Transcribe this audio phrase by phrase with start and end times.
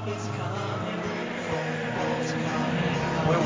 [0.00, 0.16] We'll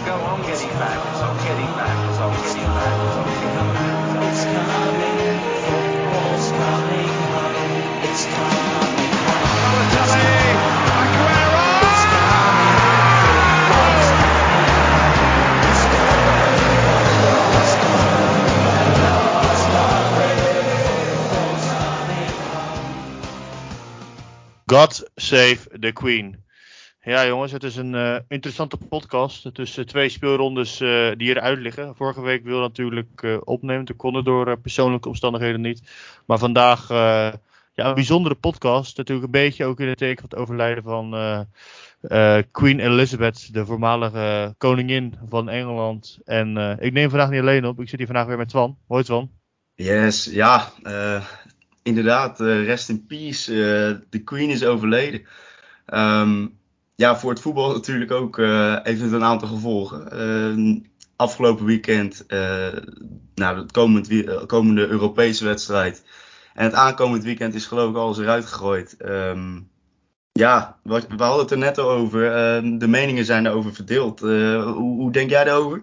[0.06, 4.30] go on getting backwards, on getting backwards, getting backwards, on getting backwards.
[4.30, 8.04] It's coming, football's coming home.
[8.04, 8.74] It's coming
[24.66, 26.38] God Save the Queen.
[27.04, 29.54] Ja, jongens, het is een eh, interessante podcast.
[29.54, 31.96] Tussen twee speelrondes eh, die eruit liggen.
[31.96, 33.84] Vorige week wilde natuurlijk eh, opnemen.
[33.84, 35.82] Toen kon het door eh, persoonlijke omstandigheden niet.
[36.26, 37.32] Maar vandaag eh,
[37.74, 38.96] ja, een bijzondere podcast.
[38.96, 41.40] Natuurlijk een beetje ook in het teken van het overlijden van eh,
[42.00, 46.18] eh, Queen Elizabeth, de voormalige koningin van Engeland.
[46.24, 47.80] En eh, ik neem vandaag niet alleen op.
[47.80, 48.78] Ik zit hier vandaag weer met Twan.
[48.86, 49.30] Hoi Twan.
[49.74, 51.24] Yes, ja, eh,
[51.82, 53.52] inderdaad, eh, rest in peace.
[53.52, 55.26] eh, de Queen is overleden.
[55.86, 56.46] Ehm,
[56.96, 60.10] ja, voor het voetbal natuurlijk ook eh, heeft het een aantal gevolgen.
[60.10, 60.78] Ehm,
[61.16, 62.68] afgelopen weekend, eh
[63.34, 63.66] nou,
[64.06, 66.04] wie- eh, komende Europese wedstrijd.
[66.54, 68.96] En het aankomend weekend is geloof ik alles eruit gegooid.
[68.96, 69.60] Ehm,
[70.32, 72.32] ja, we, hadden het er net al over.
[72.32, 74.22] Ehm, de meningen zijn daarover verdeeld.
[74.22, 75.82] Eh, hoe, hoe denk jij daarover?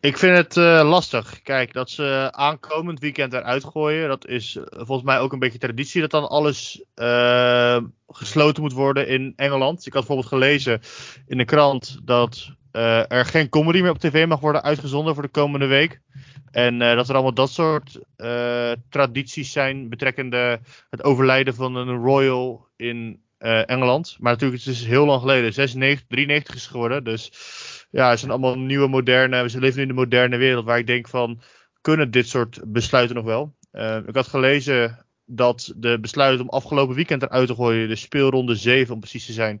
[0.00, 1.42] Ik vind het eh, lastig.
[1.42, 5.58] Kijk, dat ze aankomend weekend eruit gooien, dat is eh, volgens mij ook een beetje
[5.58, 9.86] traditie dat dan alles eh, gesloten moet worden in Engeland.
[9.86, 10.80] Ik had bijvoorbeeld gelezen
[11.26, 12.56] in de krant dat
[13.08, 16.00] er geen comedy meer op tv mag worden uitgezonden voor de komende week.
[16.50, 17.98] En dat er allemaal dat soort
[18.88, 20.60] tradities zijn betrekkende
[20.90, 24.16] het overlijden van een royal in Engeland.
[24.18, 25.52] Maar natuurlijk, het is heel lang geleden.
[25.52, 27.04] 96, 93 is geworden.
[27.04, 27.30] Dus
[27.90, 29.42] ja, het zijn allemaal nieuwe, moderne.
[29.42, 31.40] We leven nu in de moderne wereld waar ik denk van.
[31.80, 33.54] Kunnen dit soort besluiten nog wel?
[33.70, 38.54] Eh, ik had gelezen dat de besluit om afgelopen weekend eruit te gooien, de speelronde
[38.54, 39.60] 7 om precies te zijn,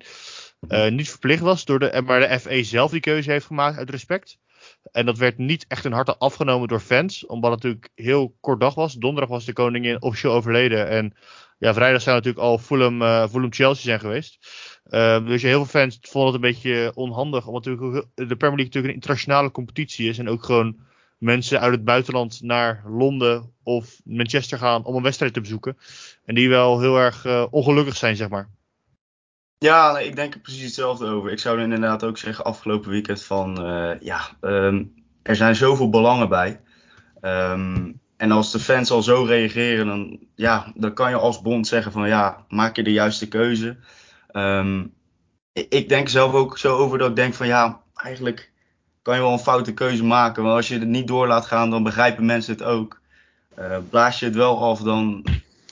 [0.68, 1.64] eh, niet verplicht was.
[1.64, 4.38] Door de, maar de FA zelf die keuze heeft gemaakt uit respect.
[4.92, 8.60] En dat werd niet echt een harte afgenomen door fans, omdat het natuurlijk heel kort
[8.60, 8.94] dag was.
[8.94, 10.88] Donderdag was de koningin officieel overleden.
[10.88, 11.14] En
[11.58, 14.38] ja, vrijdag zijn natuurlijk al Fulham, eh, Fulham Chelsea zijn geweest.
[14.88, 17.46] Ehm, dus heel veel fans vonden het een beetje onhandig.
[17.46, 17.76] Omdat de
[18.14, 20.18] Premier League natuurlijk een internationale competitie is.
[20.18, 20.76] En ook gewoon
[21.18, 25.78] mensen uit het buitenland naar Londen of Manchester gaan om een wedstrijd te bezoeken.
[26.24, 28.48] En die wel heel erg eh, ongelukkig zijn, zeg maar.
[29.58, 31.30] Ja, ik denk er precies hetzelfde over.
[31.30, 34.84] Ik zou er inderdaad ook zeggen afgelopen weekend van, eh, ja, ehm,
[35.22, 36.60] er zijn zoveel belangen bij.
[37.20, 41.66] Ehm, en als de fans al zo reageren, dan, ja, dan kan je als bond
[41.66, 43.76] zeggen van, ja, maak je de juiste keuze.
[44.28, 44.84] Ehm,
[45.52, 48.52] ik, denk zelf ook zo over dat ik denk van, ja, eigenlijk
[49.02, 50.42] kan je wel een foute keuze maken.
[50.42, 53.00] Maar als je het niet door laat gaan, dan begrijpen mensen het ook.
[53.54, 55.24] Eh, blaas je het wel af, dan,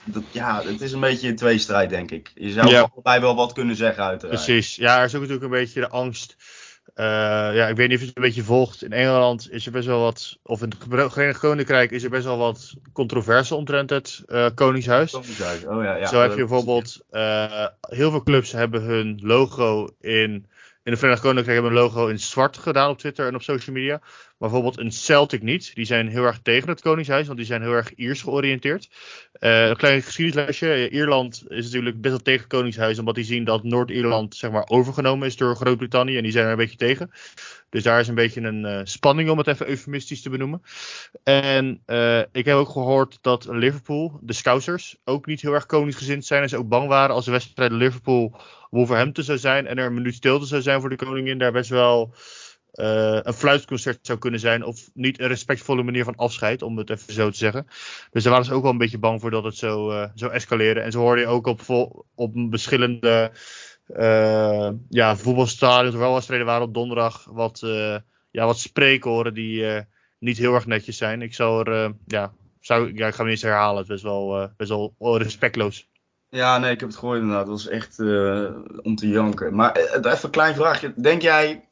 [0.05, 2.31] dat, ja, het is een beetje een tweestrijd, denk ik.
[2.35, 2.91] Je zou Ja.
[2.93, 4.45] allebei wel wat kunnen zeggen, uiteraard.
[4.45, 4.77] Precies.
[4.77, 6.37] Ja, er is ook natuurlijk een beetje de angst.
[6.95, 7.05] Eh,
[7.55, 8.85] ja, ik weet niet of je het een beetje volgt.
[8.85, 12.25] In Engeland is er best wel wat, of in het Verenigd Koninkrijk is er best
[12.25, 15.11] wel wat controverse omtrent het eh, Koningshuis.
[15.13, 16.07] Koningshuis, Oh ja, ja.
[16.07, 20.47] Zo heb je bijvoorbeeld, eh, heel veel clubs hebben hun logo in,
[20.87, 23.77] in de Verenigd Koninkrijk hebben hun logo in zwart gedaan op Twitter en op social
[23.77, 23.99] media.
[23.99, 25.75] Maar bijvoorbeeld een Celtic niet.
[25.75, 28.89] Die zijn heel erg tegen het Koningshuis, want die zijn heel erg Iers georiënteerd.
[29.33, 30.89] Eh, een klein geschiedenislesje.
[30.91, 35.27] Ierland is natuurlijk best wel tegen Koningshuis, omdat die zien dat Noord-Ierland zeg maar overgenomen
[35.27, 36.17] is door Groot-Brittannië.
[36.17, 37.11] En die zijn er een beetje tegen.
[37.77, 40.63] Dus daar is een beetje een eh, spanning om het even eufemistisch te benoemen.
[41.23, 46.25] En eh, ik heb ook gehoord dat Liverpool, de Scousers, ook niet heel erg koningsgezind
[46.25, 46.43] zijn.
[46.43, 49.67] En ze ook bang waren als de wedstrijd Liverpool Wolverhampton zou zijn.
[49.67, 51.39] En er een minuut stilte zou zijn voor de koningin.
[51.39, 52.15] Daar best wel
[52.73, 54.65] eh, een fluitconcert zou kunnen zijn.
[54.65, 57.67] Of niet een respectvolle manier van afscheid, om het even zo te zeggen.
[58.11, 60.33] Dus daar waren ze ook wel een beetje bang voor dat het zo, eh zou
[60.33, 60.83] escaleren.
[60.83, 61.61] En zo hoorde je ook op,
[62.15, 63.31] op verschillende
[63.87, 67.97] eh ja, voetbalstadions, of wel wedstrijden waren op donderdag, wat, eh
[68.31, 69.83] ja, wat spreekhoren die eh,
[70.19, 71.23] niet heel erg netjes zijn.
[71.23, 73.83] Ik zou er, ja, zou, ja, ik ga hem niet herhalen.
[73.83, 75.89] Het is wel, best wel respectloos.
[76.31, 77.47] Ja, nee, ik heb het gehoord inderdaad.
[77.47, 77.99] Dat was echt
[78.83, 79.55] om te janken.
[79.55, 80.93] Maar even een klein vraagje.
[80.97, 81.67] Denk jij,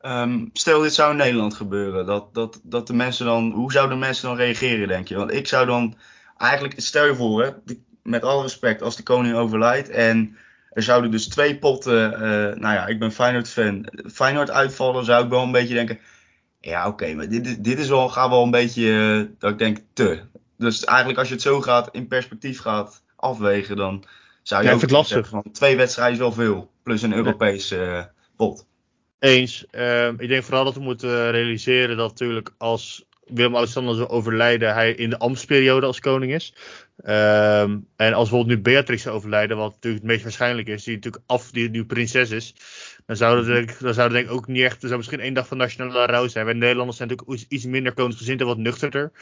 [0.00, 3.98] ehm, stel dit zou in Nederland gebeuren, dat, dat, dat de mensen dan, hoe zouden
[3.98, 5.16] mensen dan reageren, denk je?
[5.16, 5.96] Want ik zou dan,
[6.36, 7.50] eigenlijk, stel je voor, hè,
[8.02, 10.36] met alle respect, als de koning overlijdt en
[10.70, 12.20] er zouden dus twee potten, eh,
[12.60, 15.98] nou ja, ik ben Feyenoord-fan, Feyenoord uitvallen, zou ik wel een beetje denken,
[16.60, 19.78] ja oké, maar dit, dit is wel, gaat wel een beetje, eh, dat ik denk,
[19.92, 20.20] te.
[20.58, 24.04] Dus eigenlijk als je het zo gaat, in perspectief gaat afwegen, dan
[24.42, 25.16] zou je Ja, ook het lastig.
[25.16, 28.04] zeggen van twee wedstrijden is wel veel, plus een Europees eh,
[28.36, 28.66] pot.
[29.18, 29.66] Eens.
[29.70, 34.92] Ehm, ik denk vooral dat we moeten realiseren dat natuurlijk als Willem-Alexander zou overlijden, hij
[34.92, 36.54] in de ambtsperiode als koning is.
[36.96, 40.94] Ehm, en als bijvoorbeeld nu Beatrix zou overlijden, wat natuurlijk het meest waarschijnlijk is, die
[40.94, 42.54] natuurlijk af, die nu prinses is,
[43.06, 45.46] dan zou ik- dan zou denk ik ook niet echt, er zou misschien één dag
[45.46, 46.44] van nationale rouw zijn.
[46.44, 49.12] Wij Nederlanders zijn natuurlijk iets- iets minder koningsgezind en wat nuchterder.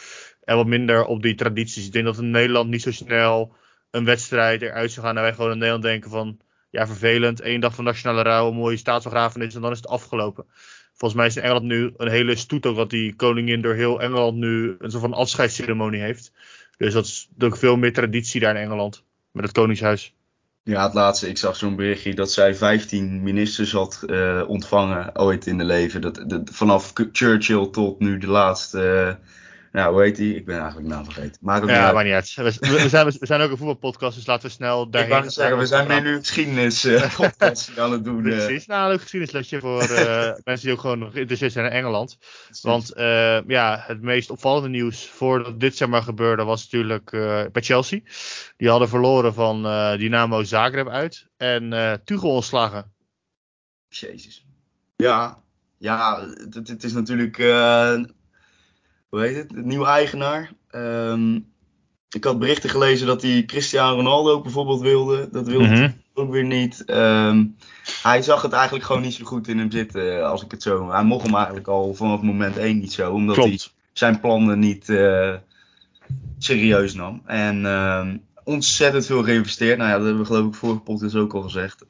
[0.44, 1.86] En wat minder op die tradities.
[1.86, 3.54] Ik denk dat in Nederland niet zo snel
[3.90, 7.60] een wedstrijd eruit zou gaan en wij gewoon in Nederland denken van, ja vervelend, één
[7.60, 10.46] dag van nationale rouw, een mooie staatsbegrafenis en dan is het afgelopen.
[10.96, 14.00] Volgens mij is in Engeland nu een hele stoet ook dat die koningin door heel
[14.00, 16.32] Engeland nu een soort van afscheidsceremonie heeft.
[16.76, 19.04] Dus dat is ook veel meer traditie daar in Engeland.
[19.30, 20.14] Met het koningshuis.
[20.62, 25.46] Ja, het laatste, ik zag zo'n berichtje dat zij 15 ministers had eh, ontvangen ooit
[25.46, 26.00] in de leven.
[26.00, 29.08] Dat, vanaf Churchill tot nu de laatste.
[29.08, 29.26] eh,
[29.76, 30.34] nou, hoe heet die?
[30.34, 31.38] Ik ben eigenlijk naam vergeten.
[31.40, 32.34] Maar ook Ja, maar niet uit.
[32.34, 35.10] We, zijn, we zijn ook een voetbalpodcast, dus laten we snel ik daarheen.
[35.10, 38.26] wou net zeggen, we zijn meer nu geschiedenis eh, podcast aan het doen.
[38.26, 38.36] eh.
[38.36, 38.66] Precies.
[38.66, 42.18] Nou, leuk geschiedenislesje voor eh, mensen die ook gewoon nog geïnteresseerd zijn in Engeland.
[42.62, 47.42] Want eh, ja, het meest opvallende nieuws voordat dit zeg maar gebeurde was natuurlijk eh,
[47.52, 48.00] bij Chelsea.
[48.56, 52.92] Die hadden verloren van eh, Dynamo Zagreb uit en eh Tuchel ontslagen.
[53.88, 54.46] Jezus.
[54.96, 55.42] Ja,
[55.78, 57.38] ja het, het is natuurlijk.
[57.38, 58.00] eh,
[59.08, 59.48] hoe heet het?
[59.48, 60.52] De nieuwe eigenaar.
[60.70, 61.34] Ehm,
[62.10, 65.28] ik had berichten gelezen dat hij Cristiano Ronaldo ook bijvoorbeeld wilde.
[65.32, 65.74] Dat wilde Mhm.
[65.74, 66.84] hij ook weer niet.
[66.84, 67.44] Ehm,
[68.02, 70.90] hij zag het eigenlijk gewoon niet zo goed in hem zitten, als ik het zo.
[70.90, 73.58] Hij mocht hem eigenlijk al vanaf moment één niet zo, omdat hij
[73.92, 75.34] zijn plannen niet eh,
[76.38, 77.22] serieus nam.
[77.26, 79.78] En ehm, ontzettend veel geïnvesteerd.
[79.78, 81.84] Nou ja, dat hebben we geloof ik vorige podcast ook al gezegd.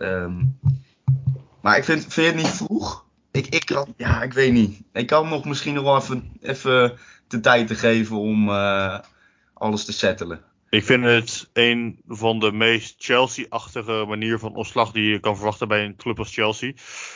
[1.61, 3.05] Maar ik vind, vind je het niet vroeg?
[3.37, 4.83] Ik, ik, kan, ja, ik weet niet.
[4.93, 6.99] Ik kan nog misschien nog wel even, even
[7.29, 8.99] de tijd te geven om eh,
[9.55, 10.44] alles te settelen.
[10.71, 15.69] Ik vind het een van de meest Chelsea-achtige manier van ontslag die je kan verwachten
[15.69, 16.73] bij een club als Chelsea.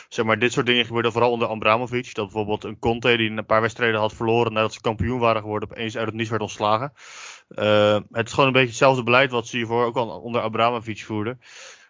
[0.09, 2.13] Zeg maar, dit soort dingen gebeurden vooral onder Abramovic.
[2.13, 5.69] Dat bijvoorbeeld een Conte die een paar wedstrijden had verloren nadat ze kampioen waren geworden,
[5.71, 6.93] opeens uit het niets werd ontslagen.
[7.47, 11.03] Eh, het is gewoon een beetje hetzelfde beleid wat ze hiervoor ook al onder Abramovic
[11.03, 11.39] voerden.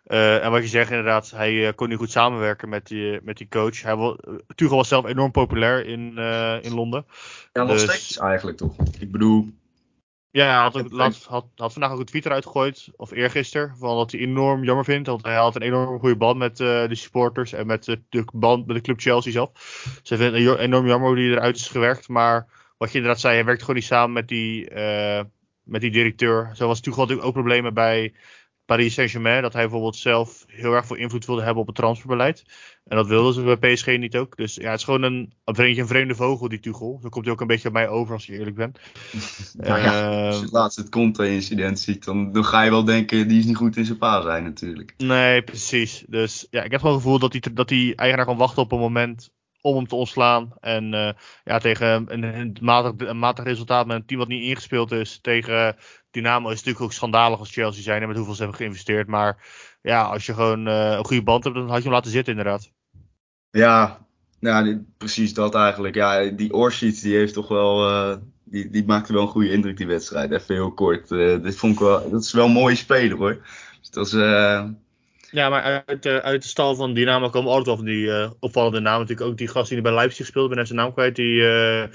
[0.03, 3.37] Eh, en wat je zegt inderdaad, hij eh, kon niet goed samenwerken met die, met
[3.37, 3.81] die coach.
[3.81, 4.19] Hij wil,
[4.55, 7.05] Tuchel was zelf enorm populair in, eh, in Londen.
[7.53, 8.75] Ja, nog Dus- steeds eigenlijk toch?
[8.99, 9.47] Ik bedoel,
[10.31, 13.95] Ja, hij had, ook, had, had vandaag ook een tweet eruit gegooid, of eergisteren, van
[13.95, 15.07] dat hij enorm jammer vindt.
[15.07, 18.65] Want hij had een enorm goede band met eh, de supporters en met de, band
[18.67, 19.51] met de club Chelsea zelf.
[20.03, 22.07] Ze vindt het enorm jammer hoe hij eruit is gewerkt.
[22.07, 25.23] Maar wat je inderdaad zei, hij werkt gewoon niet samen met die, eh,
[25.63, 26.51] met die directeur.
[26.53, 28.13] Zo was Tuchel natuurlijk ook problemen bij
[28.71, 29.41] Paris Saint-Germain.
[29.41, 32.43] Dat hij bijvoorbeeld zelf heel erg veel invloed wilde hebben op het transferbeleid.
[32.85, 34.37] En dat wilden ze bij PSG niet ook.
[34.37, 36.99] Dus ja, het is gewoon een, een vreemde, een vreemde vogel, die Tuchel.
[37.01, 38.79] Zo komt hij ook een beetje op mij over, als je eerlijk bent.
[39.57, 43.27] nou ja, als je Ehm, het laatste Conte-incident ziet, dan, dan ga je wel denken,
[43.27, 44.93] die is niet goed in zijn pa zijn natuurlijk.
[44.97, 46.03] Nee, precies.
[46.07, 48.71] Dus ja, ik heb gewoon het gevoel dat die, dat die eigenaar kan wachten op
[48.71, 49.31] een moment
[49.61, 50.53] om hem te ontslaan.
[50.59, 51.13] En eh,
[51.43, 55.19] ja, tegen een, matig, matig resultaat met een team wat niet ingespeeld is.
[55.21, 55.75] Tegen
[56.11, 59.07] Dynamo is het natuurlijk ook schandalig als Chelsea zijn en met hoeveel ze hebben geïnvesteerd.
[59.07, 59.45] Maar
[59.81, 62.37] ja, als je gewoon eh, een goede band hebt, dan had je hem laten zitten
[62.37, 62.71] inderdaad.
[64.39, 65.95] Ja, die- precies dat eigenlijk.
[65.95, 69.77] Ja, die Orsic die heeft toch wel, eh, die, die maakte wel een goede indruk
[69.77, 70.31] die wedstrijd.
[70.31, 71.11] Even heel kort.
[71.11, 73.47] Eh, dit vond ik wel, dat is wel een mooie speler hoor.
[73.79, 74.69] Dus dat is, eh,
[75.31, 78.31] Ja, maar uit, de uit de stal van Dynamo komen altijd wel van die eh,
[78.39, 78.99] opvallende namen.
[78.99, 81.15] Natuurlijk ook die gast die bij Leipzig speelde, ik ben even zijn naam kwijt.
[81.15, 81.87] Die, eh,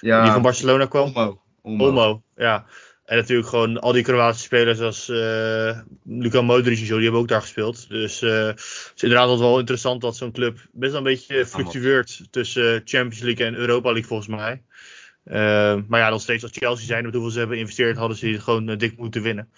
[0.00, 1.12] ja, die van Barcelona kwam.
[1.14, 1.42] Olmo.
[1.62, 1.84] Olmo.
[1.84, 2.66] Olmo, ja.
[3.04, 7.20] En natuurlijk gewoon al die Kroatische spelers als eh Luka Modric en zo, die hebben
[7.20, 7.88] ook daar gespeeld.
[7.88, 11.46] Dus eh, het is inderdaad altijd wel interessant dat zo'n club best wel een beetje
[11.46, 14.62] fluctueert tussen eh, Champions League en Europa League volgens mij.
[15.24, 18.40] Eh, maar ja, nog steeds als Chelsea zijn, met hoeveel ze hebben geïnvesteerd, hadden ze
[18.40, 19.50] gewoon eh, dik moeten winnen.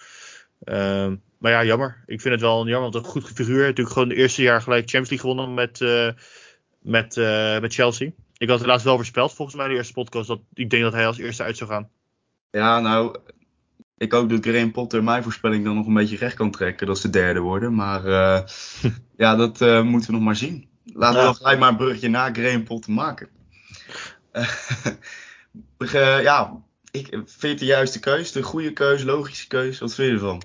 [0.63, 2.03] Eh, maar ja, jammer.
[2.05, 3.61] Ik vind het wel een jammer, want een goed figuur.
[3.65, 6.09] Natuurlijk gewoon de eerste jaar gelijk Champions League gewonnen met, eh,
[6.81, 8.09] met, eh, met Chelsea.
[8.37, 10.83] Ik had het laatst wel voorspeld, volgens mij, in de eerste podcast, dat ik denk
[10.83, 11.89] dat hij als eerste uit zou gaan.
[12.51, 13.17] Ja, nou,
[13.97, 16.87] ik hoop dat Graham Potter mijn voorspelling dan nog een beetje recht kan trekken.
[16.87, 17.75] Dat ze derde worden.
[17.75, 18.41] Maar eh,
[19.17, 20.67] ja, dat eh, moeten we nog maar zien.
[20.85, 21.25] Laten we Ja.
[21.25, 23.29] dan gelijk maar een bruggetje naar Graham Potter maken.
[26.21, 26.62] Ja,
[26.93, 29.79] ik vind het de juiste keus, de goede keus, logische keus.
[29.79, 30.41] Wat vind je ervan?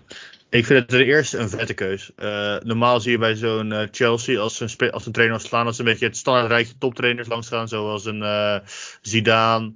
[0.49, 2.11] Ik vind het ten eerste een vette keus.
[2.17, 5.75] Eh, normaal zie je bij zo'n eh, Chelsea, als een, als een trainer slaan, dat
[5.75, 7.69] ze een beetje het standaard rijtje toptrainers langs gaan.
[7.69, 8.59] Zoals een eh,
[9.01, 9.73] Zidane,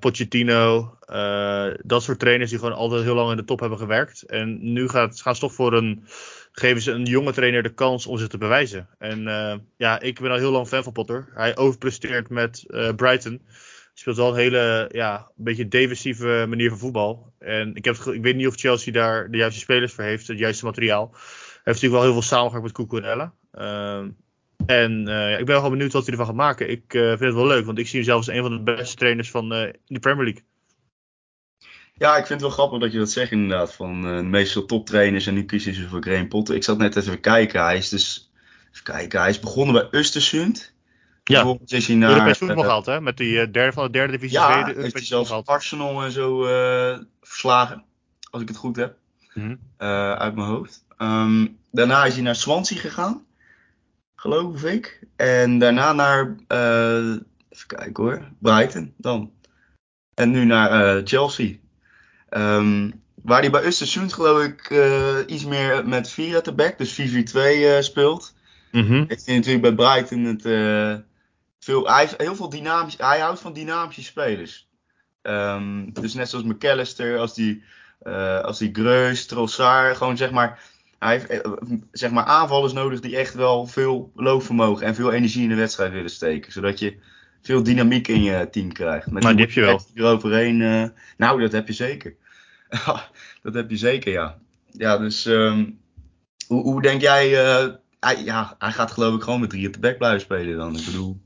[0.00, 0.98] Pochettino.
[1.82, 4.22] dat soort trainers die gewoon altijd heel lang in de top hebben gewerkt.
[4.22, 6.04] En nu gaat, gaan ze toch voor een,
[6.52, 8.88] geven ze een jonge trainer de kans om zich te bewijzen.
[8.98, 9.22] En
[9.76, 11.28] ja, ik ben al heel lang fan van Potter.
[11.34, 12.64] Hij overpresteert met
[12.96, 13.42] Brighton
[13.94, 17.32] speelt wel een hele, ja, een beetje defensieve manier van voetbal.
[17.38, 20.38] En ik, heb ik weet niet of Chelsea daar de juiste spelers voor heeft, het
[20.38, 21.10] juiste materiaal.
[21.12, 21.20] Hij
[21.54, 23.34] heeft natuurlijk wel heel veel samengewerkt met Cucurella.
[23.52, 24.08] Ehm
[24.66, 26.70] En eh, ik ben wel benieuwd wat hij ervan gaat maken.
[26.70, 28.76] Ik eh, vind het wel leuk, want ik zie hem zelfs als een van de
[28.76, 30.42] beste trainers van eh, de Premier League.
[31.94, 33.74] Ja, ik vind het wel grappig dat je dat zegt inderdaad.
[33.74, 36.54] Van eh, meestal toptrainers en nu kiezen ze voor Graham Potter.
[36.54, 37.62] Ik zat net even kijken.
[37.62, 38.30] Hij is dus...
[38.72, 39.20] Even kijken.
[39.20, 40.72] Hij is begonnen bij Östersund.
[41.24, 42.10] Ja, Vervolgens is hij naar...
[42.10, 43.00] Europees voetbal eh, gehaald, hè?
[43.00, 45.30] Met die eh, derde van de derde divisie Ja, tweede heeft hij zelfs.
[45.44, 47.84] Arsenal en zo eh, verslagen.
[48.30, 48.96] Als ik het goed heb.
[49.76, 50.84] Eh, uit mijn hoofd.
[50.96, 53.24] Ehm, daarna is hij naar Swansea gegaan.
[54.14, 55.00] Geloof ik.
[55.16, 56.36] En daarna naar...
[56.48, 56.96] eh,
[57.50, 58.22] even kijken hoor.
[58.38, 59.32] Brighton dan.
[60.14, 61.54] En nu naar eh, Chelsea.
[62.28, 62.90] Ehm,
[63.22, 66.78] waar hij bij Östersund geloof ik eh, iets meer met 4 at the back.
[66.78, 68.34] Dus 4-4-2 eh, speelt.
[69.08, 70.94] Heeft hij natuurlijk bij Brighton het, eh,
[71.64, 74.68] veel, hij heeft heel veel dynamisch, hij houdt van dynamische spelers.
[75.92, 77.62] Dus net zoals McAllister, als die,
[78.02, 80.60] eh als die Greus, Trossard, gewoon zeg maar,
[80.98, 81.52] hij heeft eh,
[81.92, 85.92] zeg maar aanvallers nodig die echt wel veel loopvermogen en veel energie in de wedstrijd
[85.92, 86.52] willen steken.
[86.52, 86.96] Zodat je
[87.42, 89.10] veel dynamiek in je team krijgt.
[89.10, 89.80] Met Nou, die heb je wel.
[89.94, 92.14] Eroverheen, eh, nou, dat heb je zeker.
[93.42, 94.38] dat heb je zeker, ja.
[94.70, 95.70] Ja, dus ehm,
[96.46, 97.68] hoe, hoe denk jij, eh,
[98.00, 100.76] hij, ja, hij gaat geloof ik gewoon met drie op de back blijven spelen dan.
[100.76, 101.20] Ik bedoel,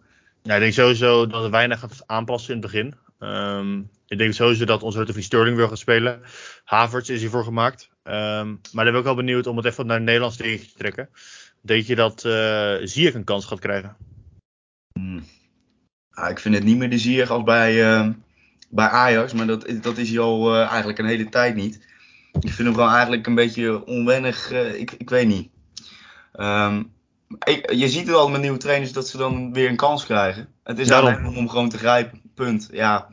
[0.46, 2.94] Ja, ik denk sowieso dat er weinig gaat aanpassen in het begin.
[3.18, 6.20] Ehm, ik denk sowieso dat onze Rutte Sterling wil gaan spelen.
[6.64, 7.90] Havertz is hiervoor gemaakt.
[8.02, 11.08] Ehm, maar dan ben ik wel benieuwd om het even naar een Nederlands te trekken.
[11.60, 12.20] Denk je dat
[12.82, 13.96] Ziyech een kans gaat krijgen?
[16.16, 18.08] ja, ik vind het niet meer de Ziyech als bij, eh,
[18.70, 21.74] bij Ajax, maar dat, dat is hij al eh, eigenlijk een hele tijd niet.
[22.32, 25.50] Ik vind hem gewoon eigenlijk een beetje onwennig, ik, ik weet niet.
[26.32, 26.82] Ehm,
[27.72, 30.48] je ziet het al met nieuwe trainers dat ze dan weer een kans krijgen.
[30.62, 31.12] Het is Daarom.
[31.12, 32.68] hem om gewoon te grijpen, punt.
[32.72, 33.06] Ja,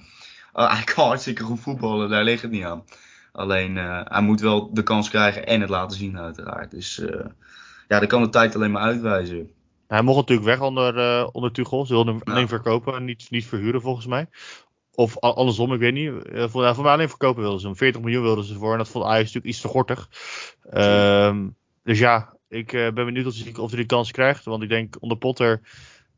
[0.55, 2.83] uh, hij kan hartstikke goed voetballen, daar ligt het niet aan.
[3.31, 6.71] Alleen, eh, hij moet wel de kans krijgen en het laten zien uiteraard.
[6.71, 7.25] Dus eh,
[7.87, 9.49] ja, dat kan de tijd alleen maar uitwijzen.
[9.87, 11.85] Hij mocht natuurlijk weg onder, eh onder Tuchel.
[11.85, 12.33] Ze wilden hem Ja.
[12.33, 14.27] alleen verkopen, niet, niet verhuren volgens mij.
[14.95, 16.23] Of andersom, ik weet niet.
[16.27, 17.75] Eh, voor, ja, voor mij alleen verkopen wilden ze hem.
[17.75, 18.71] 40 miljoen wilden ze voor.
[18.71, 20.09] En dat vond Ajax natuurlijk iets te gortig.
[20.69, 21.47] Ehm,
[21.83, 23.25] dus ja, ik eh, ben benieuwd
[23.57, 24.45] of hij, die kans krijgt.
[24.45, 25.61] Want ik denk onder Potter.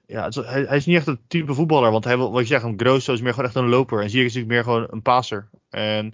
[0.05, 1.91] Ja, het hij, hij is niet echt een type voetballer.
[1.91, 4.01] Want hij wat je zegt, een Grosso is meer gewoon echt een loper.
[4.01, 5.49] En Ziyech is natuurlijk meer gewoon een passer.
[5.69, 6.13] En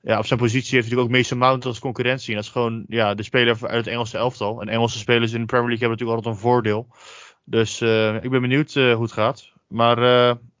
[0.00, 2.28] ja, op zijn positie heeft hij natuurlijk ook Mason Mount als concurrentie.
[2.28, 4.60] En dat is gewoon ja, de speler uit het Engelse elftal.
[4.60, 6.86] En Engelse spelers in de Premier League hebben natuurlijk altijd een voordeel.
[7.44, 9.52] Dus eh, ik ben benieuwd eh, hoe het gaat.
[9.68, 9.98] Maar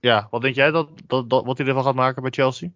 [0.00, 2.70] ja, wat denk jij dat, dat, dat, wat hij ervan gaat maken bij Chelsea?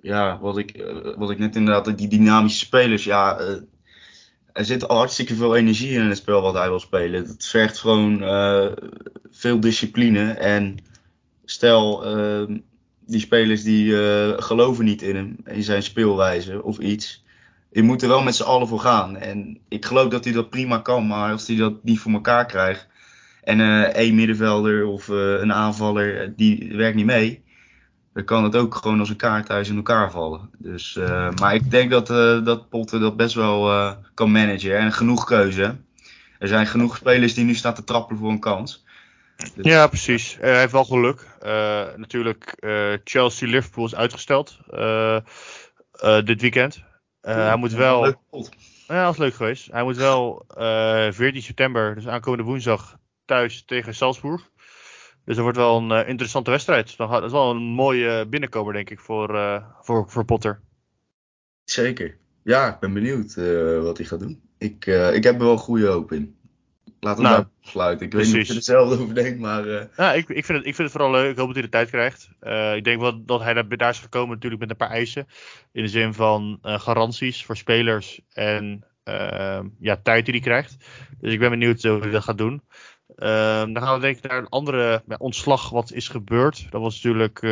[0.00, 0.84] ja, wat ik,
[1.16, 3.40] wat ik net inderdaad, die dynamische spelers, ja,
[4.52, 7.22] er zit hartstikke veel energie in het spel wat hij wil spelen.
[7.26, 8.66] Het vergt gewoon eh,
[9.30, 10.30] veel discipline.
[10.32, 10.76] En
[11.44, 12.56] stel, eh,
[13.06, 17.24] die spelers die eh, geloven niet in hem, in zijn speelwijze of iets.
[17.72, 19.16] Je moet er wel met z'n allen voor gaan.
[19.16, 22.46] En ik geloof dat hij dat prima kan, maar als hij dat niet voor elkaar
[22.46, 22.88] krijgt.
[23.42, 27.42] En eh één middenvelder of een aanvaller, die werkt niet mee
[28.12, 30.50] dan kan het ook gewoon als een kaarthuis in elkaar vallen.
[30.58, 34.78] Dus, eh, maar ik denk dat, eh, dat Potter dat best wel eh, kan managen.
[34.78, 35.76] En genoeg keuze.
[36.38, 38.84] Er zijn genoeg spelers die nu staan te trappelen voor een kans.
[39.54, 40.36] Dus, Ja, precies.
[40.40, 41.26] Hij heeft wel geluk.
[41.96, 42.54] Natuurlijk,
[43.04, 44.58] Chelsea-Liverpool is uitgesteld
[46.24, 46.84] dit weekend.
[47.20, 48.02] Hij moet wel.
[48.02, 48.16] Leuk.
[48.88, 49.70] Ja, dat is leuk geweest.
[49.70, 54.50] Hij moet wel eh 14 september, dus aankomende woensdag, thuis tegen Salzburg.
[55.24, 56.96] Dus dat wordt wel een eh, interessante wedstrijd.
[56.96, 60.60] Dat is wel een mooie binnenkomer, denk ik, voor, eh, voor, voor Potter.
[61.64, 62.16] Zeker.
[62.42, 64.40] Ja, ik ben benieuwd eh, wat hij gaat doen.
[64.58, 66.36] Ik, ik heb er wel goede hoop in.
[67.00, 68.06] Laten we Nou, daar sluiten.
[68.06, 70.66] Ik weet niet of je er hetzelfde over denkt, maar Ja, ik, ik, vind het,
[70.66, 71.30] ik vind het vooral leuk.
[71.30, 72.30] Ik hoop dat hij de tijd krijgt.
[72.76, 75.26] Ik denk wel dat hij daar, daar is gekomen natuurlijk met een paar eisen.
[75.72, 78.84] In de zin van garanties voor spelers en
[79.80, 80.76] ja, tijd die hij krijgt.
[81.20, 82.62] Dus ik ben benieuwd hoe hij dat gaat doen.
[83.16, 86.66] Ehm, dan gaan we denk ik naar een andere ja, ontslag wat is gebeurd.
[86.70, 87.42] Dat was natuurlijk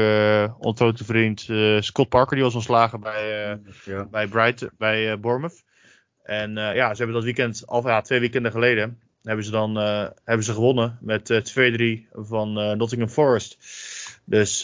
[0.58, 2.34] onze grote vriend eh, Scott Parker.
[2.34, 4.04] Die was ontslagen bij, ja.
[4.04, 5.64] bij Brighton, bij Bournemouth.
[6.22, 9.76] En ja, ze hebben dat weekend, al ja, twee weekenden geleden, hebben ze dan
[10.24, 13.58] hebben ze gewonnen met eh 2-3 van Nottingham Forest.
[14.24, 14.60] Dus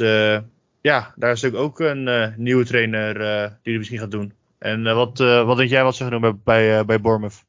[0.80, 3.14] ja, daar is natuurlijk ook een nieuwe trainer
[3.62, 4.32] die het misschien gaat doen.
[4.58, 7.44] En wat, wat denk jij wat ze gaan doen bij, bij, bij Bournemouth?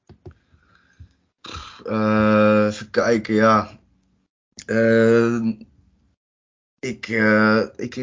[1.86, 3.70] Eh, even kijken, ja.
[4.66, 5.36] Eh,
[6.80, 7.96] ik, eh, ik,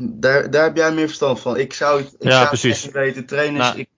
[0.00, 1.56] daar, daar heb jij meer verstand van.
[1.56, 2.70] Ik zou het, ik Ja, zou het precies.
[2.70, 3.26] echt niet weten.
[3.26, 3.88] Trainers, Nou, ik,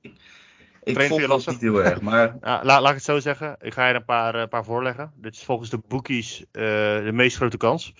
[0.82, 1.52] ik, dat lastig?
[1.52, 2.00] niet heel erg.
[2.00, 3.56] Maar Ja, la- laat ik het zo zeggen.
[3.60, 5.12] Ik ga je een paar, paar voorleggen.
[5.16, 7.94] Dit is volgens de bookies de meest grote kans.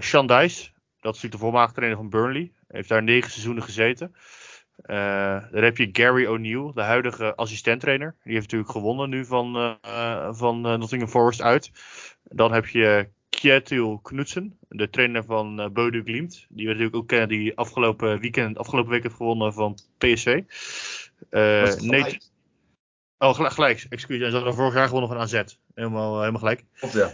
[0.00, 2.52] Sean Dice, dat is natuurlijk de voormalige trainer van Burnley.
[2.68, 4.14] Heeft daar negen seizoenen gezeten.
[4.76, 8.14] Eh, dan heb je Gary O'Neill, de huidige assistenttrainer.
[8.22, 11.70] Die heeft natuurlijk gewonnen nu van, eh, van eh, Nottingham Forest uit.
[12.22, 16.46] Dan heb je Kjetil Knudsen, de trainer van uh, Bodø Glimt.
[16.48, 20.42] Die we natuurlijk ook kennen, die afgelopen weekend, afgelopen week heeft gewonnen van PSV.
[21.30, 22.18] Gelijk?
[23.18, 24.22] Oh, gelijk, gelijk excuus.
[24.22, 25.42] En ze hadden vorig jaar gewonnen van AZ.
[25.74, 26.64] Helemaal, helemaal gelijk.
[26.80, 27.12] Of ja.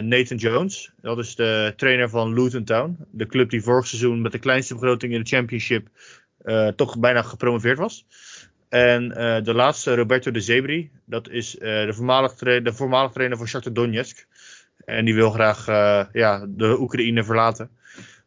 [0.00, 2.96] Nathan Jones, dat is de trainer van Luton Town.
[3.10, 5.88] De club die vorig seizoen met de kleinste begroting in de Championship
[6.76, 8.06] toch bijna gepromoveerd was.
[8.68, 13.38] En eh, de laatste, Roberto de Zebri, dat is eh, de, voormalig de voormalig trainer
[13.38, 14.26] van Shakhtar Donetsk.
[14.84, 17.70] En die wil graag eh, ja, de Oekraïne verlaten.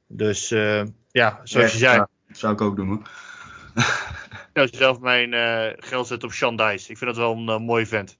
[0.08, 3.02] Dus eh, ja, zoals je zei, Ja, dat zou ik ook doen hoor.
[4.54, 6.92] ik zou zelf mijn eh, geld zetten op Sean Dice.
[6.92, 8.18] Ik vind dat wel een eh, mooi vent.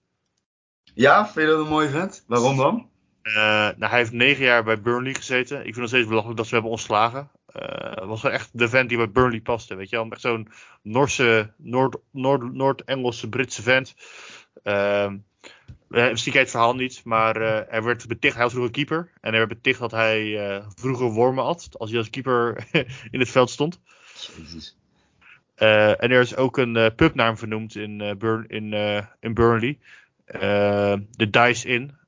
[0.94, 2.24] Ja, vind je dat een mooi vent?
[2.28, 2.90] Waarom dan?
[3.22, 5.58] Eh, nou, hij heeft negen jaar bij Burnley gezeten.
[5.58, 7.32] Ik vind het nog steeds belachelijk dat ze hebben ontslagen.
[7.54, 9.76] Het was wel echt de vent die bij Burnley paste.
[9.76, 10.10] Weet je wel?
[10.10, 10.48] Echt zo'n
[10.82, 13.96] Noorse, Noord, Noord, Noord-Engelse, Britse vent.
[14.64, 15.18] Ehm,
[15.90, 18.34] eh, misschien het verhaal niet, maar eh, hij werd beticht.
[18.34, 19.12] Hij was vroeger keeper.
[19.22, 21.70] En hij werd beticht dat hij vroeger wormen at.
[21.78, 22.68] Als hij als keeper
[23.12, 23.80] in het veld stond.
[24.38, 24.76] Jezus.
[25.56, 28.74] En er is ook een pub naar hem vernoemd in, Burn, in,
[29.20, 29.78] in Burnley.
[30.26, 32.00] De Dice Inn.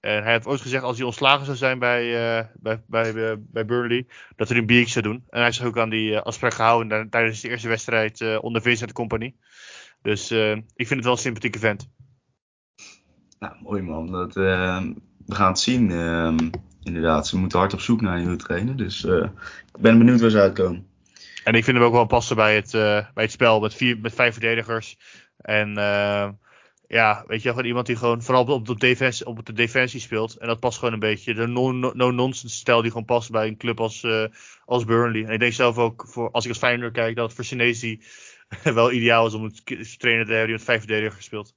[0.00, 2.02] En hij heeft ooit gezegd als hij ontslagen zou zijn bij,
[2.38, 5.24] eh, bij, bij, bij, bij Burnley, dat hij een biertje zou doen.
[5.30, 8.62] En hij zich ook aan die eh, afspraak gehouden tijdens de eerste wedstrijd eh, onder
[8.62, 9.34] Vincent Company.
[10.02, 11.88] Dus eh, ik vind het wel een sympathieke vent.
[13.38, 14.06] Nou, mooi man.
[14.06, 14.82] Dat, eh,
[15.26, 15.90] we gaan het zien.
[15.90, 16.50] ehm,
[16.82, 18.76] inderdaad, ze moeten hard op zoek naar een nieuwe trainer.
[18.76, 19.28] Dus eh,
[19.74, 20.86] ik ben benieuwd waar ze uitkomen.
[21.44, 23.98] En ik vind hem ook wel passen bij het, eh, bij het spel met, vier,
[23.98, 24.98] met vijf verdedigers.
[25.36, 26.28] En eh,
[26.90, 30.36] ja, weet je, gewoon iemand die gewoon vooral op de, defensie, op de defensie speelt.
[30.36, 31.34] En dat past gewoon een beetje.
[31.34, 34.24] De no- no- no-nonsense stijl die gewoon past bij een club als, eh,
[34.64, 35.24] als Burnley.
[35.24, 38.02] En ik denk zelf ook, voor, als ik als Feyenoord kijk, dat het voor Senesi
[38.62, 39.54] wel ideaal is om een
[39.98, 41.54] trainer te hebben die met vijf verdedigers speelt.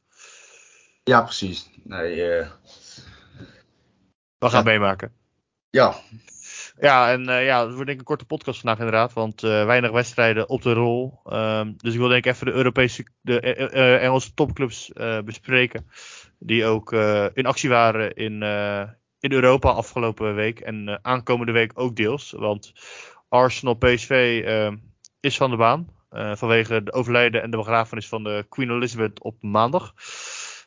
[1.04, 1.70] Ja, precies.
[1.84, 2.50] Nee, eh,
[4.38, 4.70] We gaan Ja.
[4.72, 5.14] meemaken.
[5.70, 5.96] ja,
[6.80, 9.66] Ja, en eh, ja, het wordt denk ik een korte podcast vandaag inderdaad, want eh,
[9.66, 11.20] weinig wedstrijden op de rol.
[11.26, 14.92] Ehm, dus ik wil denk ik even de Europese, de eh, Engelse topclubs
[15.26, 15.90] bespreken,
[16.40, 16.92] die ook
[17.34, 18.42] in actie waren in,
[19.20, 22.32] in Europa afgelopen week en aankomende week ook deels.
[22.32, 22.74] Want
[23.34, 24.72] Arsenal PSV eh,
[25.20, 25.88] is van de baan
[26.36, 29.94] vanwege de overlijden en de begrafenis van de Queen Elizabeth op maandag.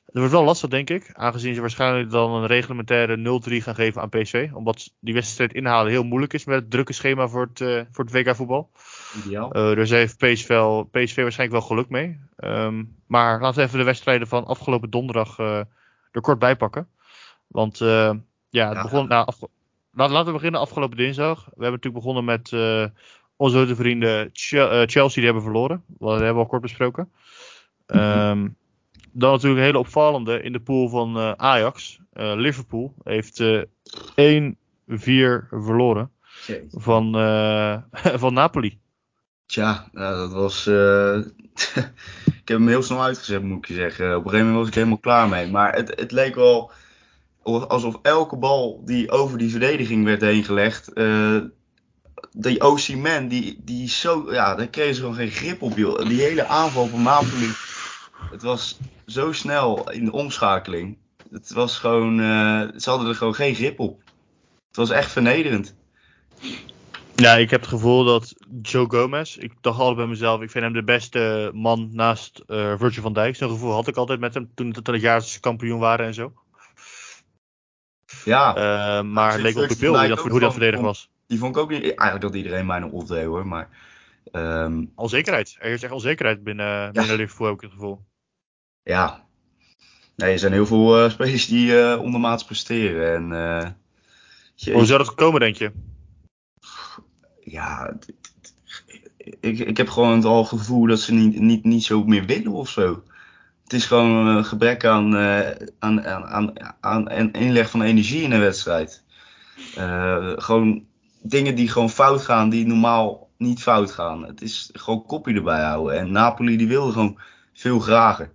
[0.07, 4.03] Het wordt wel lastig, denk ik, aangezien ze waarschijnlijk dan een reglementaire 0-3 gaan geven
[4.03, 4.51] aan PSV.
[4.53, 8.05] Omdat die wedstrijd inhalen heel moeilijk is met het drukke schema voor het, eh, voor
[8.05, 8.71] het WK-voetbal.
[9.27, 9.53] ideaal.
[9.53, 10.49] Eh, dus heeft PSV,
[10.91, 12.21] PSV waarschijnlijk wel geluk mee.
[12.37, 15.59] Ehm, maar laten we even de wedstrijden van afgelopen donderdag eh,
[16.11, 16.89] er kort bij pakken.
[17.47, 18.83] Want ja, het Ja.
[18.83, 19.09] begon.
[19.09, 19.49] Nou, afge-
[19.93, 21.45] laten we beginnen afgelopen dinsdag.
[21.45, 22.53] We hebben natuurlijk begonnen met
[23.37, 25.85] onze vrienden Che- Chelsea, die hebben verloren.
[25.87, 27.11] Dat hebben we al kort besproken.
[27.87, 28.49] Ehm,
[29.19, 31.99] dan natuurlijk een hele opvallende in de pool van eh, Ajax.
[32.13, 33.63] Eh, Liverpool heeft eh
[34.15, 36.11] 1-4 verloren
[36.47, 36.67] Jee.
[36.71, 37.77] van, eh,
[38.23, 38.79] van Napoli.
[39.47, 40.67] Tja, nou, dat was.
[40.67, 41.17] eh,
[42.43, 44.07] ik heb hem heel snel uitgezet, moet ik je zeggen.
[44.17, 45.51] Op een gegeven moment was ik helemaal klaar mee.
[45.51, 46.71] Maar het, het leek wel
[47.43, 50.93] alsof elke bal die over die verdediging werd heen gelegd.
[50.93, 51.39] eh,
[52.33, 54.33] die OC Man, die, die zo.
[54.33, 56.09] Ja, daar kregen ze gewoon geen grip op, joh.
[56.09, 57.49] Die hele aanval van Napoli.
[58.31, 60.99] Het was zo snel in de omschakeling.
[61.31, 62.21] Het was gewoon.
[62.21, 64.03] eh, ze hadden er gewoon geen grip op.
[64.69, 65.75] Het was echt vernederend.
[67.17, 70.65] Ja, ik heb het gevoel dat Joe Gomez, ik dacht altijd bij mezelf, ik vind
[70.65, 73.37] hem de beste man naast eh Virgil van Dijk.
[73.37, 76.33] Zo'n gevoel had ik altijd met hem toen, het jaar kampioen waren en zo.
[78.25, 78.55] Ja.
[78.57, 81.11] Eh, maar leek op de beeld hoe dat, Dijk hoe dat ook verdedigd was.
[81.27, 81.83] Die vond ik ook niet.
[81.83, 83.47] Eigenlijk dat iedereen mij nog opdeed hoor.
[83.47, 83.69] Maar.
[84.33, 85.57] Ehm, Onzekerheid.
[85.61, 88.01] Er is echt onzekerheid binnen, binnen Liverpool, heb ik het gevoel.
[88.83, 89.25] ja.
[90.17, 93.15] Nee, er zijn heel veel eh, spelers die eh ondermaats presteren.
[93.15, 93.33] En.
[93.33, 95.73] eh, Hoe zou dat komen, denk je?
[97.45, 97.97] ja.
[99.41, 102.53] Ik, ik heb gewoon het al gevoel dat ze niet, niet, niet zo meer willen
[102.53, 103.03] of zo.
[103.63, 105.17] Het is gewoon een gebrek aan,
[105.79, 106.27] aan, aan,
[106.81, 109.03] aan, aan inleg van energie in een wedstrijd.
[110.37, 110.87] Gewoon
[111.23, 114.25] dingen die gewoon fout gaan, die normaal niet fout gaan.
[114.27, 115.99] Het is gewoon kopje erbij houden.
[115.99, 117.19] En Napoli die wilde gewoon
[117.53, 118.35] veel grager.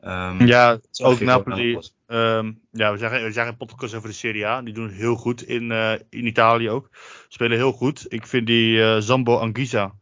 [0.00, 1.78] Ehm, Ja, ook Napoli.
[2.06, 4.62] ehm, ja, we zeggen, we zeggen een podcast over de Serie A.
[4.62, 6.90] Die doen het heel goed in, eh, in Italië ook.
[7.28, 8.04] Spelen heel goed.
[8.08, 9.94] Ik vind die eh, Zambo Anguissa.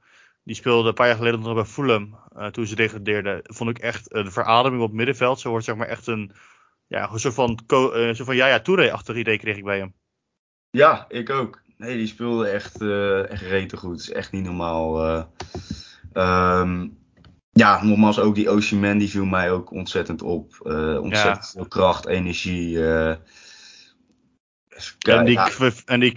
[0.43, 2.23] Die speelde een paar jaar geleden nog bij Fulham.
[2.37, 3.41] eh, toen ze degradeerden.
[3.43, 5.41] Vond ik echt een verademing op het middenveld.
[5.41, 6.33] Zo wordt zeg maar echt een.
[6.87, 9.95] Ja, een soort van, soort van Yaya Touré-achtig idee kreeg ik bij hem.
[10.71, 11.63] Ja, ik ook.
[11.85, 14.01] Nee, die speelde echt, eh echt rete goed.
[14.01, 15.05] Is echt niet normaal.
[15.05, 15.23] eh.
[16.13, 16.89] Ehm,
[17.53, 20.61] ja, nogmaals, ook die Osimhen die viel mij ook ontzettend op.
[20.63, 22.79] Eh, ontzettend veel kracht, energie.
[24.99, 25.51] En die, ja.
[25.87, 26.13] En die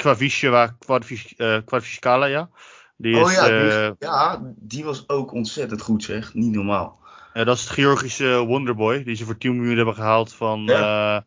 [1.37, 2.49] eh, Quadviscala, ja.
[2.97, 6.33] Die is, Oh ja, eh, die, ja, die was ook ontzettend goed zeg.
[6.33, 6.99] Niet normaal.
[7.33, 11.19] Ja, dat is het Georgische Wonderboy, die ze voor 10 miljoen hebben gehaald van, eh,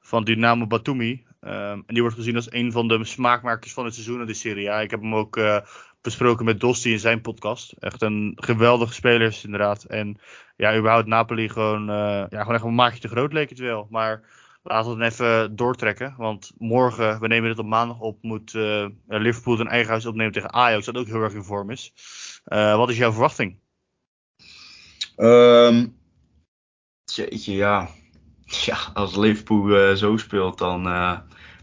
[0.00, 1.25] van Dynamo Batumi.
[1.46, 4.34] Ehm, en die wordt gezien als een van de smaakmakers van het seizoen in de
[4.34, 4.80] Serie A.
[4.80, 5.58] Ik heb hem ook eh,
[6.00, 7.72] besproken met Dosti in zijn podcast.
[7.72, 9.84] Echt een geweldige speler is inderdaad.
[9.84, 10.18] En
[10.56, 13.86] ja, überhaupt Napoli gewoon, eh, ja, gewoon echt een maakje te groot leek het wel.
[13.90, 14.22] Maar
[14.62, 16.14] laten we het even doortrekken.
[16.16, 20.32] Want morgen, we nemen dit op maandag op, moet eh, Liverpool zijn eigen huis opnemen
[20.32, 20.84] tegen Ajax.
[20.84, 21.92] Dat ook heel erg in vorm is.
[22.44, 23.58] Wat is jouw verwachting?
[27.04, 27.88] Jeetje, ja.
[28.44, 30.86] Ja, als Liverpool zo speelt, dan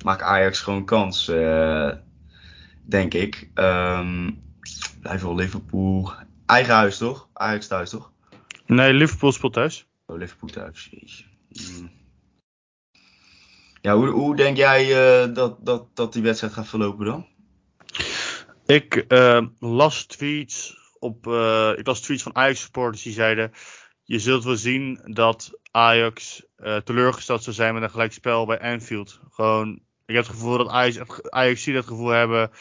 [0.04, 1.90] maakt Ajax gewoon kans, eh,
[2.86, 3.50] denk ik.
[3.54, 4.30] Ehm
[5.04, 6.12] blijf wel Liverpool.
[6.46, 7.30] Eigen huis, toch?
[7.34, 8.12] Ajax thuis, toch?
[8.66, 9.88] Nee, Liverpool speelt thuis.
[10.06, 10.90] Oh, Liverpool thuis.
[11.50, 11.92] Hmm.
[13.82, 17.28] Ja, hoe, hoe denk jij eh, dat, dat, dat die wedstrijd gaat verlopen dan?
[18.66, 21.28] Ik eh, las tweets op.
[21.78, 23.52] ik las tweets van Ajax supporters die zeiden.
[24.04, 26.46] Je zult wel zien dat Ajax
[26.84, 29.20] teleurgesteld zou zijn met een gelijkspel bij Anfield.
[29.30, 32.52] Gewoon, ik heb het gevoel dat Ajax, Ajax het gevoel hebben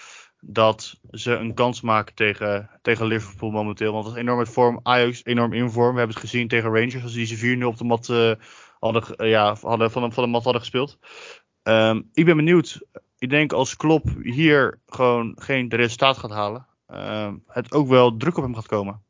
[0.45, 3.93] dat ze een kans maken tegen, tegen Liverpool momenteel.
[3.93, 4.81] Want dat is enorm met vorm.
[4.83, 5.93] Ajax enorm in vorm.
[5.93, 8.33] We hebben het gezien tegen Rangers als die ze 4-0 op de mat eh,
[8.79, 10.99] hadden, eh, ja, hadden van, de, van de mat hadden gespeeld.
[11.63, 12.81] Ehm, ik ben benieuwd.
[13.19, 18.37] Ik denk als Klopp hier gewoon geen resultaat gaat halen, ehm, het ook wel druk
[18.37, 19.03] op hem gaat komen.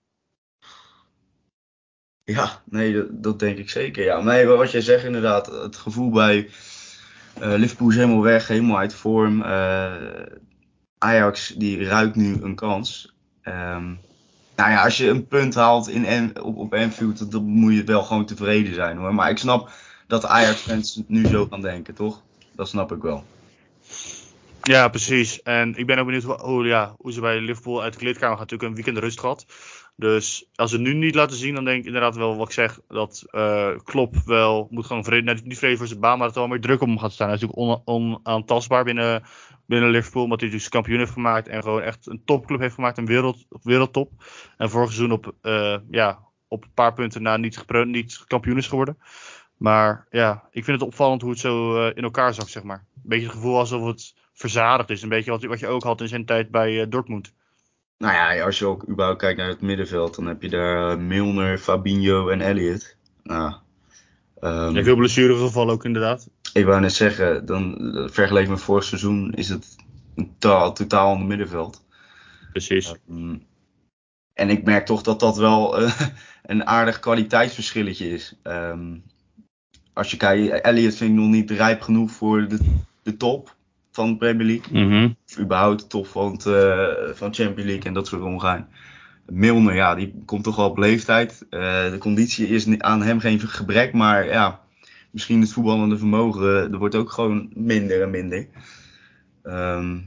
[2.25, 4.05] Ja, nee, dat, dat denk ik zeker.
[4.05, 6.49] Ja, nee, wat jij zegt inderdaad, het gevoel bij
[7.39, 9.43] Liverpool is helemaal weg, helemaal uit vorm.
[9.43, 9.93] Eh,
[10.99, 13.17] Ajax die ruikt nu een kans.
[13.43, 13.87] Ehm,
[14.57, 17.85] nou ja, als je een punt haalt in, En- op, op Anfield, dan moet je
[17.85, 19.15] wel gewoon tevreden zijn hoor.
[19.15, 19.71] Maar ik snap
[20.07, 22.23] dat Ajax-fans nu zo gaan denken, toch?
[22.53, 23.31] Dat snap ik wel.
[24.63, 25.43] Ja, precies.
[25.43, 28.47] En ik ben ook benieuwd hoe, ja, hoe ze bij Liverpool uit de kleedkamer gaan.
[28.47, 29.47] Natuurlijk een weekend rust gehad.
[29.97, 32.53] Dus als ze het nu niet laten zien, dan denk ik inderdaad wel wat ik
[32.53, 32.81] zeg.
[32.89, 36.37] Dat eh Klopp wel moet gewoon vrede, nou, niet vrede voor zijn baan, maar dat
[36.37, 37.27] er wel meer druk op hem gaat staan.
[37.29, 39.23] Hij is natuurlijk on- onaantastbaar binnen,
[39.67, 40.23] binnen Liverpool.
[40.23, 41.49] Omdat hij dus kampioen heeft gemaakt.
[41.49, 42.99] En gewoon echt een topclub heeft gemaakt.
[42.99, 44.11] Een wereld, wereldtop.
[44.57, 48.69] En vorig seizoen op, eh, ja, op een paar punten na niet, niet kampioen is
[48.69, 48.99] geworden.
[49.57, 52.85] Maar ja, ik vind het opvallend hoe het zo eh, in elkaar zakt, zeg maar.
[52.95, 55.03] Een beetje het gevoel alsof het verzadigd is.
[55.03, 57.33] Een beetje wat, wat je ook had in zijn tijd bij eh, Dortmund.
[57.99, 60.99] Nou ja, als je ook überhaupt kijkt naar het middenveld, dan heb je daar eh,
[60.99, 62.97] Milner, Fabinho en Elliot.
[63.23, 63.55] Nou,
[64.41, 66.29] ehm, Ja, veel blessuregevallen ook inderdaad.
[66.53, 69.77] Ik wou net zeggen, dan, eh, vergeleken met vorig seizoen is het
[70.15, 71.85] een totaal, totaal ander middenveld.
[72.51, 72.95] Precies.
[73.09, 73.37] Ehm,
[74.35, 75.79] en ik merk toch dat dat wel
[76.53, 78.39] een aardig kwaliteitsverschilletje is.
[78.43, 78.97] Ehm,
[79.93, 82.59] als je kijkt, Elliot vind ik nog niet rijp genoeg voor de,
[83.03, 83.57] de top
[83.93, 84.85] van de Premier League.
[84.85, 85.09] Mhm.
[85.29, 88.69] Of überhaupt de top van, het, eh, van Champions League en dat soort omgaan.
[89.27, 91.47] Milner, ja, die komt toch wel op leeftijd.
[91.51, 94.61] Eh, de conditie is aan hem geen gebrek, maar ja,
[95.11, 98.49] misschien het voetballende vermogen, eh, er wordt ook gewoon minder en minder.
[99.43, 99.99] Ehm,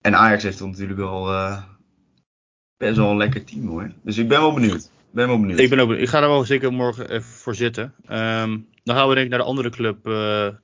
[0.00, 1.24] en Ajax heeft toch natuurlijk wel
[2.76, 3.90] best wel een lekker team hoor.
[4.02, 4.84] Dus ik ben wel benieuwd.
[4.84, 5.58] Ik ben wel benieuwd.
[5.58, 7.94] Ik, ben ook, ik ga er wel zeker morgen even voor zitten.
[8.06, 9.98] Ehm, dan gaan we denk ik naar de andere club,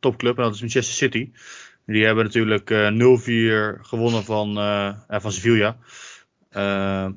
[0.01, 0.37] topclub.
[0.37, 1.31] En dat is Manchester City.
[1.87, 5.77] Die hebben natuurlijk eh 0-4 gewonnen van, eh, eh, van Sevilla.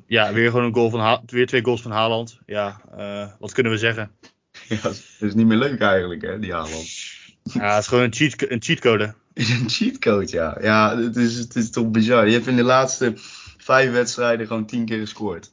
[0.06, 2.38] Ja, weer gewoon een goal van Ha- weer twee goals van Haaland.
[2.46, 4.10] Ja, eh, wat kunnen we zeggen?
[4.68, 6.88] Ja, het is niet meer leuk eigenlijk hè, die Haaland.
[7.42, 9.14] Ja, het is gewoon een, cheat, een cheatcode.
[9.34, 10.58] is een cheatcode, ja.
[10.60, 12.26] Ja, het is, het is toch bizar.
[12.26, 13.12] Je hebt in de laatste
[13.58, 15.52] vijf wedstrijden gewoon tien keer gescoord.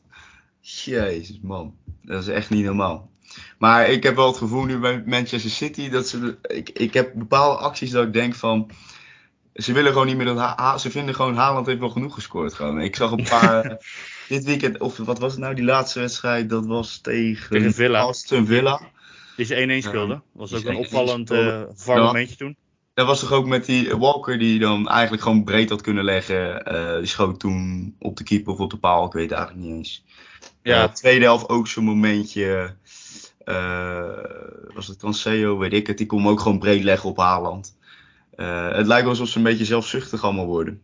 [0.61, 1.75] Jezus, man.
[2.01, 3.11] Dat is echt niet normaal.
[3.57, 6.37] Maar ik heb wel het gevoel nu bij Manchester City dat ze.
[6.41, 8.69] ik, ik heb bepaalde acties dat ik denk van.
[9.55, 10.37] Ze willen gewoon niet meer dat.
[10.37, 12.53] Ha- ze vinden gewoon Haaland heeft wel genoeg gescoord.
[12.53, 12.81] Gewoon.
[12.81, 13.65] Ik zag een paar.
[13.65, 13.75] eh,
[14.27, 16.49] dit weekend, of wat was het nou, die laatste wedstrijd?
[16.49, 17.49] Dat was tegen.
[17.49, 17.99] Tegen Villa.
[18.01, 18.81] Aston Villa.
[19.35, 20.13] Die ze 1-1 Ja, speelde.
[20.13, 21.73] Dat was ook een 1-1 opvallend speelde.
[21.87, 22.55] eh momentje toen.
[22.93, 26.63] Dat was toch ook met die Walker die dan eigenlijk gewoon breed had kunnen leggen.
[26.65, 29.67] Eh, die schoot toen op de keeper of op de paal, ik weet het eigenlijk
[29.67, 30.03] niet eens.
[30.61, 32.75] Ja, Eh, tweede helft ook zo'n momentje.
[33.45, 34.09] eh,
[34.73, 35.97] was het Cancelo, weet ik het.
[35.97, 37.77] Die kon hem ook gewoon breed leggen op Haaland.
[38.35, 40.81] Eh, het lijkt wel alsof ze een beetje zelfzuchtig allemaal worden.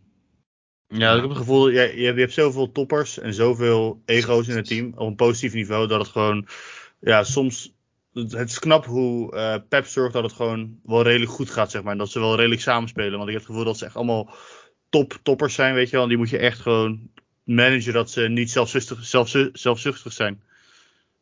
[0.88, 4.48] Ja, ik heb het gevoel, ja, je, hebt, je hebt zoveel toppers en zoveel ego's
[4.48, 6.46] in het team op een positief niveau dat het gewoon,
[7.00, 7.74] ja, soms,
[8.12, 11.70] het het is knap hoe eh, Pep zorgt dat het gewoon wel redelijk goed gaat,
[11.70, 11.92] zeg maar.
[11.92, 14.34] En dat ze wel redelijk samenspelen, want ik heb het gevoel dat ze echt allemaal
[14.88, 16.02] top toppers zijn, weet je wel.
[16.02, 17.10] En die moet je echt gewoon
[17.44, 20.42] managen dat ze niet zelfzuchtig, zelfzu- zelfzuchtig zijn.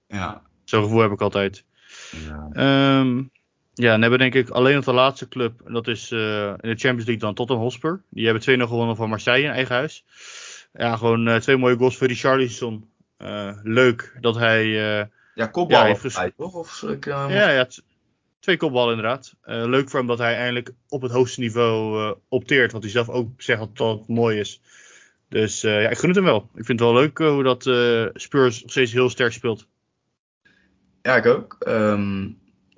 [0.06, 0.42] Ja.
[0.64, 1.64] Zo'n gevoel heb ik altijd.
[2.26, 2.48] ja.
[2.52, 3.22] Ehm,
[3.80, 5.60] ja, dan hebben denk ik alleen nog de laatste club.
[5.66, 8.02] En dat is eh, in de Champions League dan Tottenham Hotspur.
[8.08, 10.04] Die hebben 2-0 gewonnen van Marseille in eigen huis.
[10.72, 12.90] Ja, gewoon eh, twee mooie goals voor Richarlison.
[13.16, 14.66] Eh leuk dat hij...
[15.34, 16.54] Ja, kopbal Ja, toch?
[16.54, 17.66] Of ik, ja, ja,
[18.40, 19.34] twee kopballen inderdaad.
[19.44, 22.72] Leuk voor hem dat hij eindelijk op het hoogste niveau opteert.
[22.72, 24.60] Wat hij zelf ook zegt dat dat mooi is.
[25.28, 26.50] Dus ja, ik gun het hem wel.
[26.54, 27.62] Ik vind het wel leuk hoe dat
[28.20, 29.66] Spurs nog steeds heel sterk speelt.
[31.02, 31.56] Ja, ik ook.
[31.60, 32.26] Ehm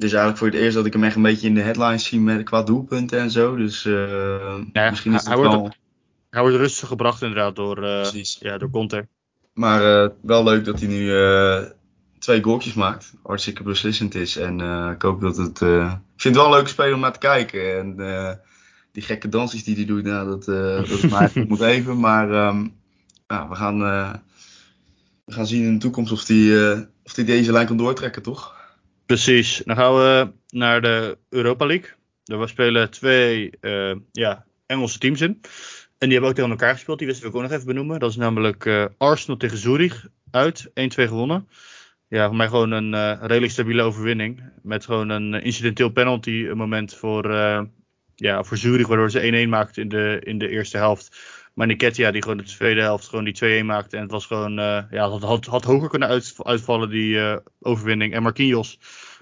[0.02, 2.20] dus eigenlijk voor het eerst dat ik hem echt een beetje in de headlines zie
[2.20, 3.56] met qua doelpunten en zo.
[3.56, 5.58] Dus eh, Ja, misschien is hij- het wel...
[5.60, 5.78] wordt
[6.30, 8.36] Hij wordt rustig gebracht inderdaad door, Precies.
[8.40, 9.06] ja, door Conte.
[9.54, 11.06] Maar eh, wel leuk dat hij nu
[12.18, 13.12] twee goaltjes maakt.
[13.22, 14.36] Hartstikke beslissend is.
[14.36, 14.60] En
[14.94, 15.60] ik hoop dat het...
[15.60, 17.78] ik vind het wel een leuke speler om naar te kijken.
[17.78, 17.96] En
[18.92, 20.44] die gekke dansjes die hij doet, nou, dat,
[20.90, 22.00] dat mij eigenlijk moet even.
[22.00, 22.66] Maar ehm,
[23.26, 23.78] ja, we, gaan,
[25.24, 26.72] we gaan zien in de toekomst of hij
[27.04, 28.60] of die deze lijn kan doortrekken, toch?
[29.12, 29.62] Precies.
[29.64, 31.90] Dan gaan we naar de Europa League.
[32.24, 35.40] Daar spelen twee eh, ja, Engelse teams in.
[35.98, 36.98] En die hebben ook tegen elkaar gespeeld.
[36.98, 38.00] Die wisten we ook nog even benoemen.
[38.00, 40.68] Dat is namelijk eh, Arsenal tegen Zurich uit.
[40.68, 41.48] 1-2 gewonnen.
[42.08, 44.42] Ja, voor mij gewoon een eh, redelijk stabiele overwinning.
[44.62, 47.30] Met gewoon een incidenteel penalty moment voor,
[48.14, 48.86] ja, voor Zurich.
[48.86, 51.16] Waardoor ze 1-1 maakten in de, in de eerste helft.
[51.54, 53.96] Maar Niketia die gewoon de tweede helft gewoon die 2-1 maakte.
[53.96, 57.36] En het was gewoon, eh, ja, het had, had hoger kunnen uit, uitvallen die eh,
[57.60, 58.14] overwinning.
[58.14, 58.78] En Marquinhos,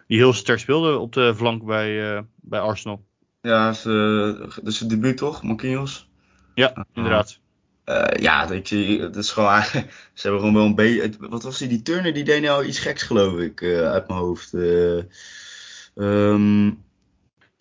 [0.06, 3.04] die heel sterk speelde op de flank bij, eh, bij Arsenal.
[3.40, 6.08] Ja, ze, dat is het debuut toch, Marquinhos?
[6.54, 7.40] Ja, inderdaad.
[7.84, 11.58] Eh, ja, zie, het is gewoon eigenlijk, ze hebben gewoon wel een beetje, wat was
[11.58, 14.54] die, die Turner, die deed nou iets geks geloof ik, uit mijn hoofd.
[15.94, 16.70] Ehm,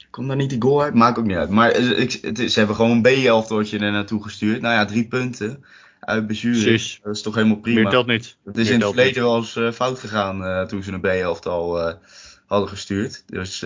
[0.10, 0.93] komt daar niet die goal uit?
[0.93, 1.50] Maakt ook niet uit.
[1.50, 4.62] Maar eh, ik, het is, ze hebben gewoon een B-elftootje er naartoe gestuurd.
[4.62, 5.65] Nou ja, drie punten
[6.00, 6.26] uit.
[6.26, 7.00] Precies.
[7.04, 7.82] Dat is toch helemaal prima.
[7.82, 8.38] Meer telt niet.
[8.45, 11.02] Het is Meer in het verleden wel eens eh, fout gegaan eh, toen ze een
[11.02, 11.93] B-elftal eh
[12.48, 13.24] hadden gestuurd.
[13.28, 13.65] Dus,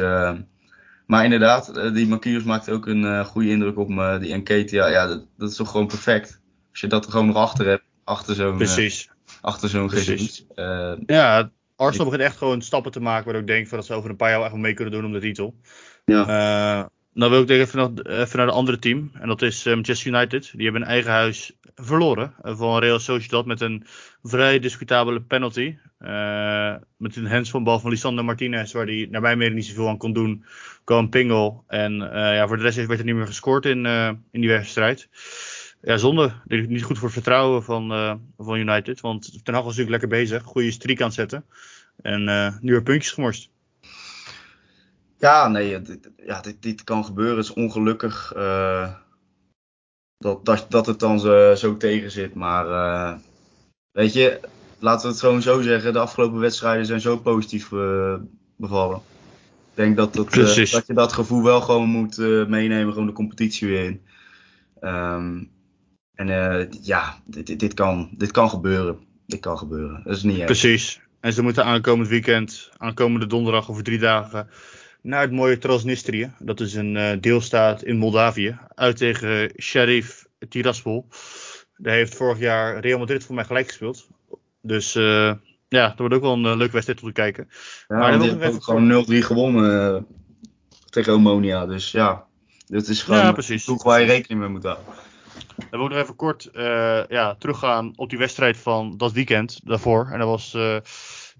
[1.06, 4.20] maar inderdaad, die Marquinhos maakt ook een goede indruk op me.
[4.20, 6.40] Die Enketia, ja, dat, dat is toch gewoon perfect.
[6.72, 9.10] Als je dat er gewoon nog achter hebt, achter zo'n Precies.
[9.42, 10.46] achter zo'n Precies.
[11.06, 13.32] Ja, Arsenal begint echt gewoon stappen te maken.
[13.32, 15.06] Waar ik denk van dat ze over een paar jaar echt wel mee kunnen doen
[15.06, 15.56] om de titel.
[16.06, 16.28] Ja.
[16.28, 19.12] Eh, dan wil ik even, nog, even naar de andere team.
[19.14, 20.52] En dat is eh, Manchester United.
[20.56, 22.34] Die hebben in eigen huis verloren.
[22.42, 23.86] eh, van Real Sociedad met een
[24.24, 25.78] vrij discutabele penalty.
[26.98, 28.72] Met een hands van bal van Lisandro Martinez.
[28.72, 30.46] Waar hij naar mijn mening niet zoveel aan kon doen.
[30.84, 31.64] Kwam pingel.
[31.68, 33.86] En ja, voor de rest werd er niet meer gescoord in,
[34.32, 35.10] in die wedstrijd.
[35.82, 36.32] Ja, zonde.
[36.46, 37.88] Niet goed voor het vertrouwen van,
[38.38, 39.02] van United.
[39.02, 40.44] Want Ten Hag was natuurlijk lekker bezig.
[40.44, 41.46] Goede streak aan het zetten.
[42.02, 42.24] En
[42.62, 43.53] nu weer puntjes gemorst.
[45.24, 47.38] Ja, nee, dit, ja, dit, dit kan gebeuren.
[47.38, 48.94] Het is ongelukkig eh,
[50.18, 52.34] dat, dat, dat het dan zo, zo tegen zit.
[52.34, 53.18] Maar eh,
[53.92, 54.40] weet je,
[54.80, 55.94] laten we het gewoon zo zeggen.
[55.94, 58.16] De afgelopen wedstrijden zijn zo positief eh,
[58.58, 58.98] bevallen.
[58.98, 62.94] Ik denk dat, dat, dat je dat gevoel wel gewoon moet meenemen.
[62.94, 64.02] Gewoon de competitie weer in.
[64.80, 65.44] Ehm,
[66.14, 66.28] en
[66.82, 69.00] ja, dit, dit, dit, kan, dit kan gebeuren.
[69.26, 70.02] Dit kan gebeuren.
[70.04, 70.46] Dat is niet erg.
[70.46, 71.02] Precies.
[71.20, 74.50] En ze moeten aankomend weekend, aankomende donderdag over drie dagen,
[75.04, 76.32] naar het mooie Transnistrië.
[76.40, 78.58] Dat is een eh, deelstaat in Moldavië.
[78.76, 81.08] Uit tegen Sheriff Tiraspol.
[81.78, 84.08] Daar heeft vorig jaar Real Madrid voor mij gelijk gespeeld.
[84.62, 85.34] Dus eh,
[85.68, 87.50] ja, dat wordt ook wel een eh, leuke wedstrijd om te kijken.
[87.88, 90.02] Ja, Maar die hebben ook gewoon 0-3 gewonnen eh,
[90.90, 91.66] tegen Omonia.
[91.66, 92.26] Dus ja,
[92.68, 94.86] dit is gewoon Ja, een ploeg waar je rekening mee moet houden.
[95.58, 99.60] Dan wil ik nog even kort eh, ja, teruggaan op die wedstrijd van dat weekend
[99.64, 100.10] daarvoor.
[100.12, 100.78] En dat was, eh,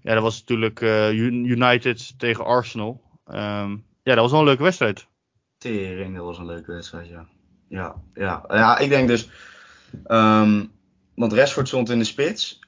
[0.02, 3.02] ja, dat was natuurlijk eh, Un- United tegen Arsenal.
[3.24, 3.70] Ehm,
[4.02, 5.06] ja, dat was wel een leuke wedstrijd.
[5.58, 7.26] Tering, dat was een leuke wedstrijd, ja.
[7.68, 8.44] Ja, ja.
[8.48, 9.28] ja ik denk dus...
[10.04, 10.64] ehm,
[11.14, 12.58] want Rashford stond in de spits.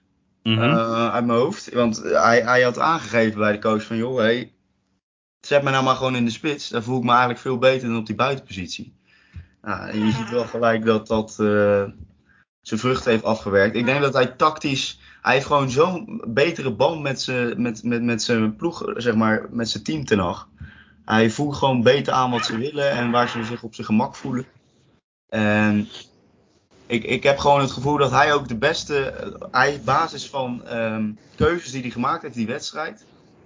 [0.43, 0.63] Mhm.
[0.63, 1.73] eh, uit mijn hoofd.
[1.73, 3.97] Want hij, hij had aangegeven bij de coach van...
[3.97, 4.53] joh, hey,
[5.41, 6.69] zet me nou maar gewoon in de spits.
[6.69, 8.95] Dan voel ik me eigenlijk veel beter dan op die buitenpositie.
[9.63, 11.85] Ja, en je ziet wel gelijk dat dat eh,
[12.61, 13.77] zijn vruchten heeft afgewerkt.
[13.77, 15.01] Ik denk dat hij tactisch...
[15.27, 19.47] Hij heeft gewoon zo'n betere band met zijn met, met, met zijn ploeg, zeg maar,
[19.51, 20.49] met zijn team ten Hag.
[21.05, 24.17] Hij voelt gewoon beter aan wat ze willen en waar ze zich op zijn gemak
[24.17, 24.47] voelen.
[25.29, 25.89] En
[26.87, 29.15] ik, ik heb gewoon het gevoel dat hij ook de beste,
[29.51, 33.05] hij basis van ehm, keuzes die hij gemaakt heeft, die wedstrijd,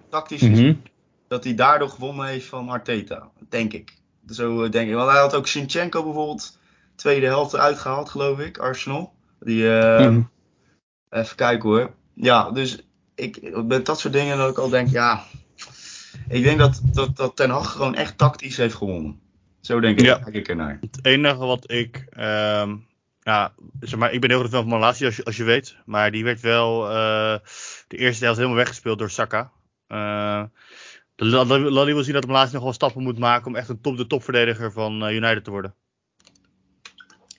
[0.08, 0.82] tactisch gezien,
[1.28, 3.28] dat hij daardoor gewonnen heeft van Arteta.
[3.48, 3.94] Denk ik.
[4.28, 4.94] Zo eh, denk ik.
[4.94, 6.58] Want hij had ook Sinchenko bijvoorbeeld
[6.94, 9.12] tweede helft eruit gehaald, geloof ik, Arsenal.
[9.38, 10.20] Die, eh, Mhm.
[11.10, 11.94] Even kijken hoor.
[12.14, 12.82] Ja, dus
[13.14, 15.24] ik, met dat soort dingen dat ik al denk, ja.
[16.28, 19.20] Ik denk dat, dat, dat Ten Hag gewoon echt tactisch heeft gewonnen.
[19.60, 20.18] Zo denk ik, Ja.
[20.18, 20.78] kijk ik ernaar.
[20.80, 22.76] Het enige wat ik ehm,
[23.22, 25.76] Ja, zeg maar, ik ben heel groot fan van Malasia, als je, als je weet.
[25.84, 27.38] Maar die werd wel eh,
[27.88, 29.50] de eerste helft helemaal weggespeeld door Saka.
[29.88, 30.42] Uh,
[31.16, 34.72] wil zien dat Malasia nog wel stappen moet maken om echt een top, de topverdediger
[34.72, 35.74] van uh, United te worden.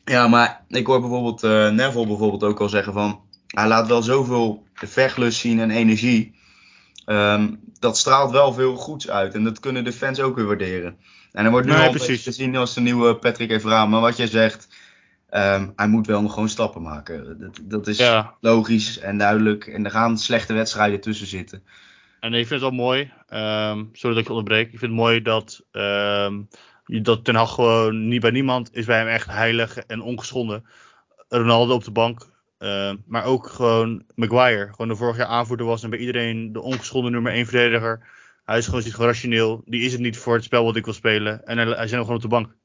[0.06, 1.42] Ja, maar ik hoor bijvoorbeeld
[1.74, 3.30] Neville bijvoorbeeld ook al zeggen van...
[3.52, 6.40] Hij laat wel zoveel vechtlust zien en energie.
[7.06, 9.34] Um, dat straalt wel veel goeds uit.
[9.34, 10.98] En dat kunnen de fans ook weer waarderen.
[11.32, 13.86] En hij wordt nu Nee, al gezien als de nieuwe Patrick Evra.
[13.86, 14.68] Maar wat jij zegt,
[15.30, 17.40] ehm, hij moet wel nog gewoon stappen maken.
[17.40, 18.34] Dat, dat is Ja.
[18.40, 19.68] logisch en duidelijk.
[19.68, 21.64] En er gaan slechte wedstrijden tussen zitten.
[22.20, 24.66] En ik vind het wel mooi, ehm, sorry dat ik je onderbreek.
[24.66, 26.42] Ik vind het mooi dat, ehm,
[26.86, 30.66] dat Ten Hag gewoon niet bij niemand is bij hem echt heilig en ongeschonden.
[31.30, 32.30] Ronaldo op de bank,
[32.62, 34.70] ehm, maar ook gewoon Maguire.
[34.72, 38.10] Gewoon de vorig jaar aanvoerder was en bij iedereen de ongeschonden nummer 1 verdediger.
[38.46, 39.62] Hij is gewoon, gewoon rationeel.
[39.66, 41.46] Die is het niet voor het spel wat ik wil spelen.
[41.46, 42.56] En hij, hij zit nog gewoon op de bank.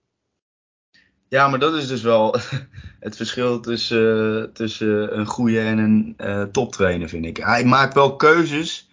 [1.29, 2.37] Ja, maar dat is dus wel
[3.07, 7.37] het verschil tussen, eh, tussen een goede en een eh toptrainer, vind ik.
[7.37, 8.91] Hij maakt wel keuzes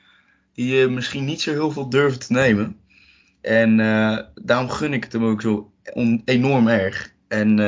[0.53, 2.77] die je misschien niet zo heel veel durft te nemen.
[3.41, 5.71] En eh, daarom gun ik het hem ook zo
[6.25, 7.13] enorm erg.
[7.27, 7.59] En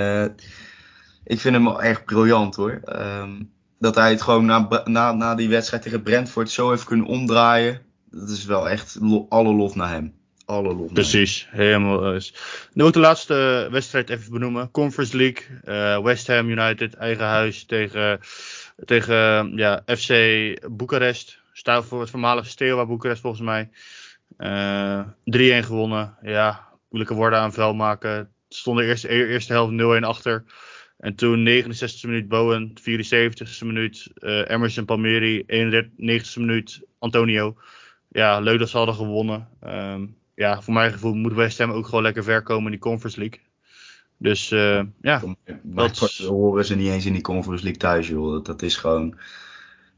[1.26, 2.82] ik vind hem echt briljant hoor.
[2.86, 3.32] Ehm,
[3.80, 7.82] dat hij het gewoon na, na, na die wedstrijd tegen Brentford zo heeft kunnen omdraaien.
[8.12, 10.14] Dat is wel echt lo- alle lof naar hem.
[10.46, 10.94] Alle lof naar hem.
[10.94, 12.34] Precies, helemaal eens.
[12.74, 14.72] Nu ook de laatste wedstrijd even benoemen.
[14.72, 18.20] Conference League, eh, West Ham United, eigen huis tegen,
[18.86, 20.14] tegen ja, FC
[20.72, 21.40] Boekarest.
[21.54, 23.70] Staat voor het voormalige Steaua Boekarest volgens mij.
[24.38, 26.18] Eh 3-1 gewonnen.
[26.22, 28.12] Ja, moeilijke woorden aan vuil maken.
[28.12, 30.44] Het stond de eerste, e- eerste helft 0-1 achter.
[31.06, 37.56] En toen 69e minuut Bowen, 74e minuut eh, Emerson Palmieri, 91e minuut Antonio.
[38.10, 39.48] Ja, leuk dat ze hadden gewonnen.
[39.62, 42.80] Ehm, ja, voor mijn gevoel moet West Ham ook gewoon lekker ver komen in die
[42.80, 43.40] Conference League.
[44.18, 45.22] Dus eh, ja,
[45.64, 48.32] Dat is- horen ze niet eens in die Conference League thuis, joh.
[48.32, 49.20] Dat, dat is gewoon.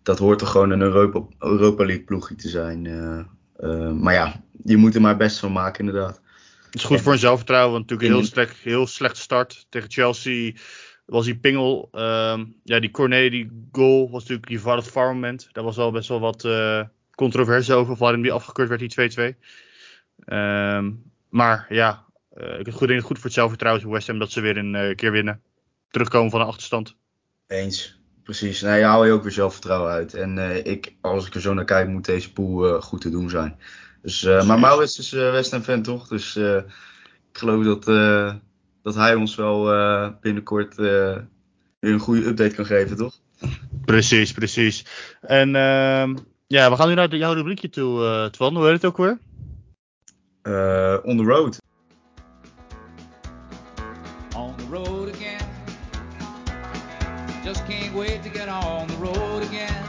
[0.04, 2.86] Dat hoort er gewoon een Europa, Europa League ploegje te zijn.
[3.58, 6.22] eh, maar ja, je moet er maar best van maken, inderdaad.
[6.66, 7.72] het is goed voor hun zelfvertrouwen.
[7.72, 10.54] Want natuurlijk een heel, slecht, heel slechte start tegen Chelsea.
[11.08, 15.50] Was die pingel, ehm, ja, die Cornet, die goal was natuurlijk die het far moment.
[15.52, 16.82] Daar was wel best wel wat eh
[17.18, 17.94] controverse over.
[17.94, 19.38] Of waarom die afgekeurd werd, die 2-2.
[20.26, 20.92] Ehm,
[21.30, 24.20] maar ja, eh, ik het goed, denk het goed voor het zelfvertrouwen van West Ham
[24.20, 25.42] dat ze weer een eh, keer winnen.
[25.90, 26.96] Terugkomen van een achterstand.
[27.48, 28.00] Eens.
[28.24, 28.62] Precies.
[28.62, 30.14] Nee, je haal je ook weer zelfvertrouwen uit.
[30.14, 33.60] En ik, als ik er zo naar kijk, moet deze pool goed te doen zijn.
[34.02, 34.60] Dus, maar.
[34.68, 36.08] Maurits is West Ham fan, toch?
[36.08, 37.86] Dus ik geloof dat,
[38.84, 41.16] dat hij ons wel eh, binnenkort eh,
[41.80, 43.20] weer een goede update kan geven, toch?
[43.86, 44.86] Precies, precies.
[45.22, 46.16] En ehm,
[46.48, 48.56] ja, we gaan nu naar jouw rubriekje toe, eh Twan.
[48.56, 49.18] Hoe heet het ook weer?
[50.42, 51.60] Eh, on the road.
[54.38, 55.42] on the road again.
[57.44, 59.84] Just can't wait to get on the road again.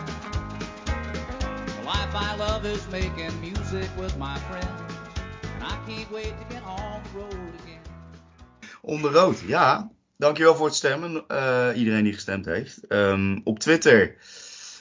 [0.87, 4.93] The life I love is making music with my friends.
[5.55, 7.48] And I can't wait to get on the road
[8.89, 8.95] again.
[8.95, 9.91] On the road, ja.
[10.17, 12.87] Dankjewel voor het stemmen, eh, iedereen die gestemd heeft.
[12.87, 14.17] Ehm, op Twitter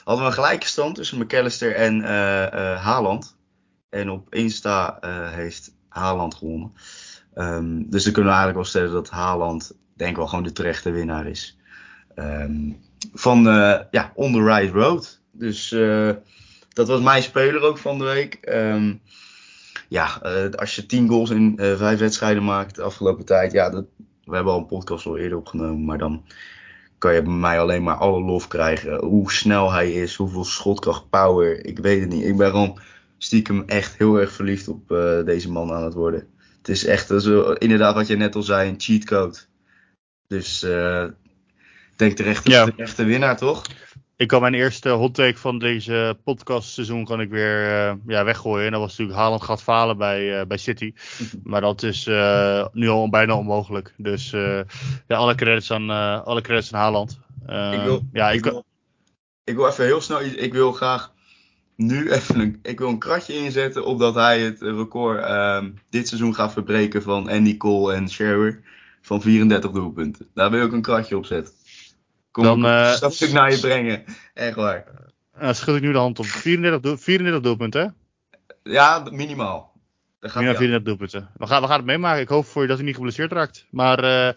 [0.04, 3.36] hadden we een gelijke stand tussen McAllister en eh eh, Haaland.
[3.90, 4.98] En op Insta
[5.34, 6.72] heeft Haaland gewonnen.
[7.34, 10.52] Ehm, dus dan kunnen we eigenlijk wel stellen dat Haaland, denk ik wel, gewoon de
[10.52, 11.58] terechte winnaar is.
[12.14, 12.72] Ehm,
[13.14, 13.42] van,
[13.90, 15.20] ja, On the Right Road.
[15.32, 15.68] Dus
[16.68, 18.38] dat was mijn speler ook van de week.
[19.88, 23.70] Ja, eh, als je 10 goals in eh, vijf wedstrijden maakt de afgelopen tijd, ja,
[23.70, 23.84] dat,
[24.24, 26.24] we hebben al een podcast al eerder opgenomen, maar dan
[26.98, 29.04] kan je bij mij alleen maar alle lof krijgen.
[29.04, 32.24] Hoe snel hij is, hoeveel schotkracht, power, ik weet het niet.
[32.24, 32.78] Ik ben gewoon
[33.18, 36.28] stiekem echt heel erg verliefd op eh, deze man aan het worden.
[36.58, 39.38] Het is echt, zo, inderdaad wat je net al zei, een cheatcode.
[40.26, 42.64] Dus ik denk terecht, Ja.
[42.64, 43.62] de echte winnaar, toch?
[44.18, 48.66] Ik kan mijn eerste hot take van deze podcastseizoen kan ik weer eh, ja, weggooien.
[48.66, 50.92] En dat was natuurlijk Haaland gaat falen bij, eh, bij City.
[51.44, 53.94] Maar dat is eh, nu al bijna onmogelijk.
[53.96, 54.64] Dus ja,
[55.06, 55.90] alle credits aan,
[56.24, 57.20] alle credits aan Haaland.
[57.42, 58.64] Ik, wil, ja, ik, ik, wil,
[59.44, 60.34] ik wil even heel snel iets.
[60.34, 61.12] Ik wil graag
[61.76, 66.08] nu even een, ik wil een kratje inzetten op dat hij het record ehm, dit
[66.08, 68.62] seizoen gaat verbreken van Andy Cole en Shearer
[69.00, 70.28] van 34 doelpunten.
[70.34, 71.54] Daar wil ik een kratje op zetten.
[72.30, 74.04] Kom Dan, ik eh, dat naar je brengen.
[74.34, 74.84] Echt waar.
[75.38, 76.26] nou, schud ik nu de hand op.
[76.26, 77.88] 34, doel, 34 doelpunten, hè?
[78.72, 79.72] Ja, minimaal.
[80.20, 81.30] Gaat Ja, hij 34 doelpunten.
[81.36, 82.20] We gaan, we gaan het meemaken.
[82.20, 83.66] Ik hoop voor je dat hij niet geblesseerd raakt.
[83.70, 84.34] Maar eh,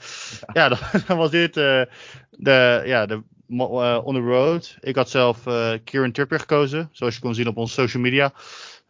[0.54, 0.78] ja, dan,
[1.08, 1.82] dan was dit eh,
[2.30, 3.24] de, ja, de
[4.04, 4.78] on the road.
[4.80, 5.44] Ik had zelf
[5.84, 8.34] Kieran Trippier gekozen, zoals je kon zien op onze social media.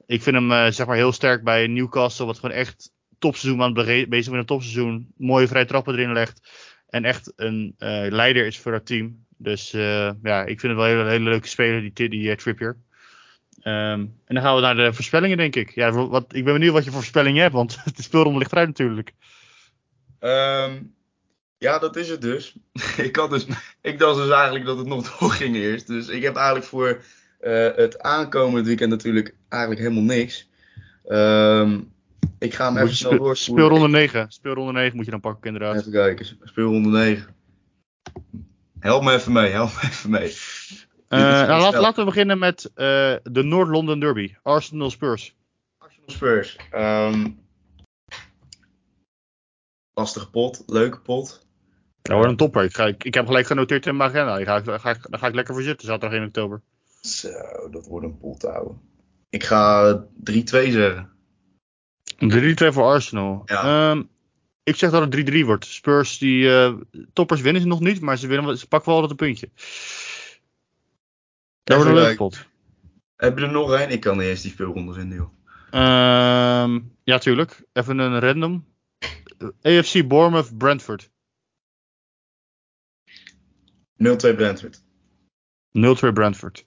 [0.05, 4.09] Ik vind hem zeg maar heel sterk bij Newcastle, wat gewoon echt topseizoen aan het
[4.09, 5.13] bezig met een topseizoen.
[5.17, 6.41] Mooie vrije trappen erin legt.
[6.91, 9.25] En echt een eh, leider is voor het team.
[9.37, 12.37] Dus eh, ja, ik vind het wel een hele, hele leuke speler, die, die eh,
[12.37, 12.77] Trippier.
[13.61, 15.75] Ehm, en dan gaan we naar de voorspellingen, denk ik.
[15.75, 18.67] Ja, wat, ik ben benieuwd wat je voor voorspellingen hebt, want de speelronde ligt eruit
[18.67, 19.13] natuurlijk.
[20.19, 20.83] Ehm,
[21.57, 22.55] ja, dat is het dus.
[22.97, 23.45] ik, had dus.
[23.81, 25.87] ik dacht dus eigenlijk dat het nog doorging eerst.
[25.87, 27.01] Dus ik heb eigenlijk voor
[27.75, 30.49] het aankomende weekend natuurlijk eigenlijk helemaal niks.
[31.05, 31.79] Ehm,
[32.41, 33.37] ik ga hem even snel doorvoeren.
[33.37, 34.31] speelronde 9.
[34.31, 35.79] Speelronde 9 moet je dan pakken, inderdaad.
[35.79, 37.35] Even kijken, speelronde 9.
[38.79, 40.29] Help me even mee, help me even mee.
[41.07, 42.73] Eh, nou, laat- laten we beginnen met eh,
[43.23, 44.35] de Noord-London Derby.
[44.43, 45.35] Arsenal Spurs.
[45.77, 46.57] Arsenal Spurs.
[46.71, 47.27] Ehm
[49.93, 51.45] lastige pot, leuke pot.
[52.01, 52.63] Dat wordt een topper.
[52.63, 54.35] Ik, ga, ik, ik heb gelijk genoteerd in mijn agenda.
[54.35, 56.61] Daar ga, ik- ga, ik- daar ga ik lekker voor zitten, zaterdag 1 oktober.
[57.01, 57.29] Zo,
[57.71, 58.81] dat wordt een pot houden.
[59.29, 61.09] Ik ga 3-2 zeggen.
[62.29, 63.41] 3-2 voor Arsenal.
[63.45, 63.91] Ja.
[63.91, 64.03] Ehm,
[64.63, 65.65] ik zeg dat het 3-3 wordt.
[65.65, 66.73] Spurs, die eh,
[67.13, 69.49] toppers winnen ze nog niet, maar ze, winnen, ze pakken wel altijd een puntje.
[71.63, 72.27] Dat wordt een leuke kijken.
[72.27, 72.49] pot.
[73.15, 73.89] Heb je er nog één?
[73.89, 75.29] Ik kan niet eens die speelronde vinden, joh.
[75.71, 77.63] Ehm, ja, tuurlijk.
[77.73, 78.65] Even een random.
[79.61, 81.09] AFC Bournemouth Brentford.
[83.95, 84.83] 0-2 Brentford.
[85.71, 86.65] 0-2 Brentford.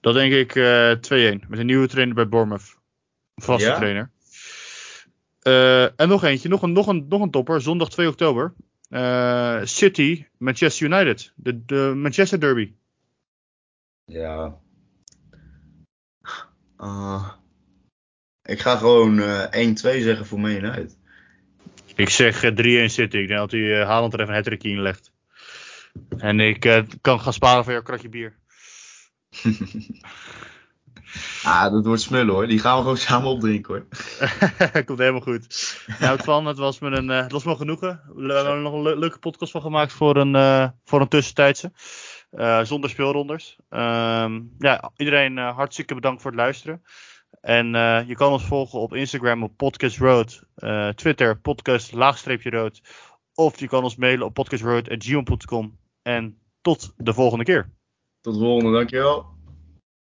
[0.00, 1.48] Dat denk ik eh 2-1.
[1.48, 2.76] Met een nieuwe trainer bij Bournemouth.
[3.34, 3.76] Vaste Ja?
[3.76, 4.10] trainer.
[5.46, 7.60] Eh, en nog eentje, nog een, nog, een, nog een topper.
[7.60, 8.54] Zondag 2 oktober.
[8.88, 11.32] Eh, City, Manchester United.
[11.34, 12.72] De, de Manchester Derby.
[14.04, 14.58] Ja.
[16.76, 17.28] Ah.
[18.42, 19.72] ik ga gewoon eh 1-2
[20.02, 20.96] zeggen voor Man United.
[21.94, 23.16] Ik zeg eh, 3-1 City.
[23.16, 25.12] Ik denk dat hij eh, Haaland er even een hat in legt.
[26.18, 28.36] En ik eh, kan gaan sparen voor jouw kratje bier.
[31.42, 32.46] Ah, dat wordt smullen hoor.
[32.46, 33.86] Die gaan we gewoon samen opdrinken hoor.
[34.84, 35.76] Komt helemaal goed.
[36.00, 38.00] Nou, Twan, het was me een, eh, het was me genoegen.
[38.14, 41.08] We hebben er nog een le- leuke podcast van gemaakt voor een, eh, voor een
[41.08, 41.72] tussentijdse.
[42.30, 43.56] Eh, zonder speelrondes.
[43.68, 46.82] Ehm, ja, iedereen hartstikke bedankt voor het luisteren.
[47.40, 47.66] En
[48.06, 50.42] je kan ons volgen op Instagram op Podcast Road.
[50.94, 52.80] Twitter podcast laagstreepje rood.
[53.34, 55.78] Of je kan ons mailen op podcastroad.gmail.com.
[56.02, 57.70] En tot de volgende keer.
[58.20, 59.35] Tot de volgende, dankjewel.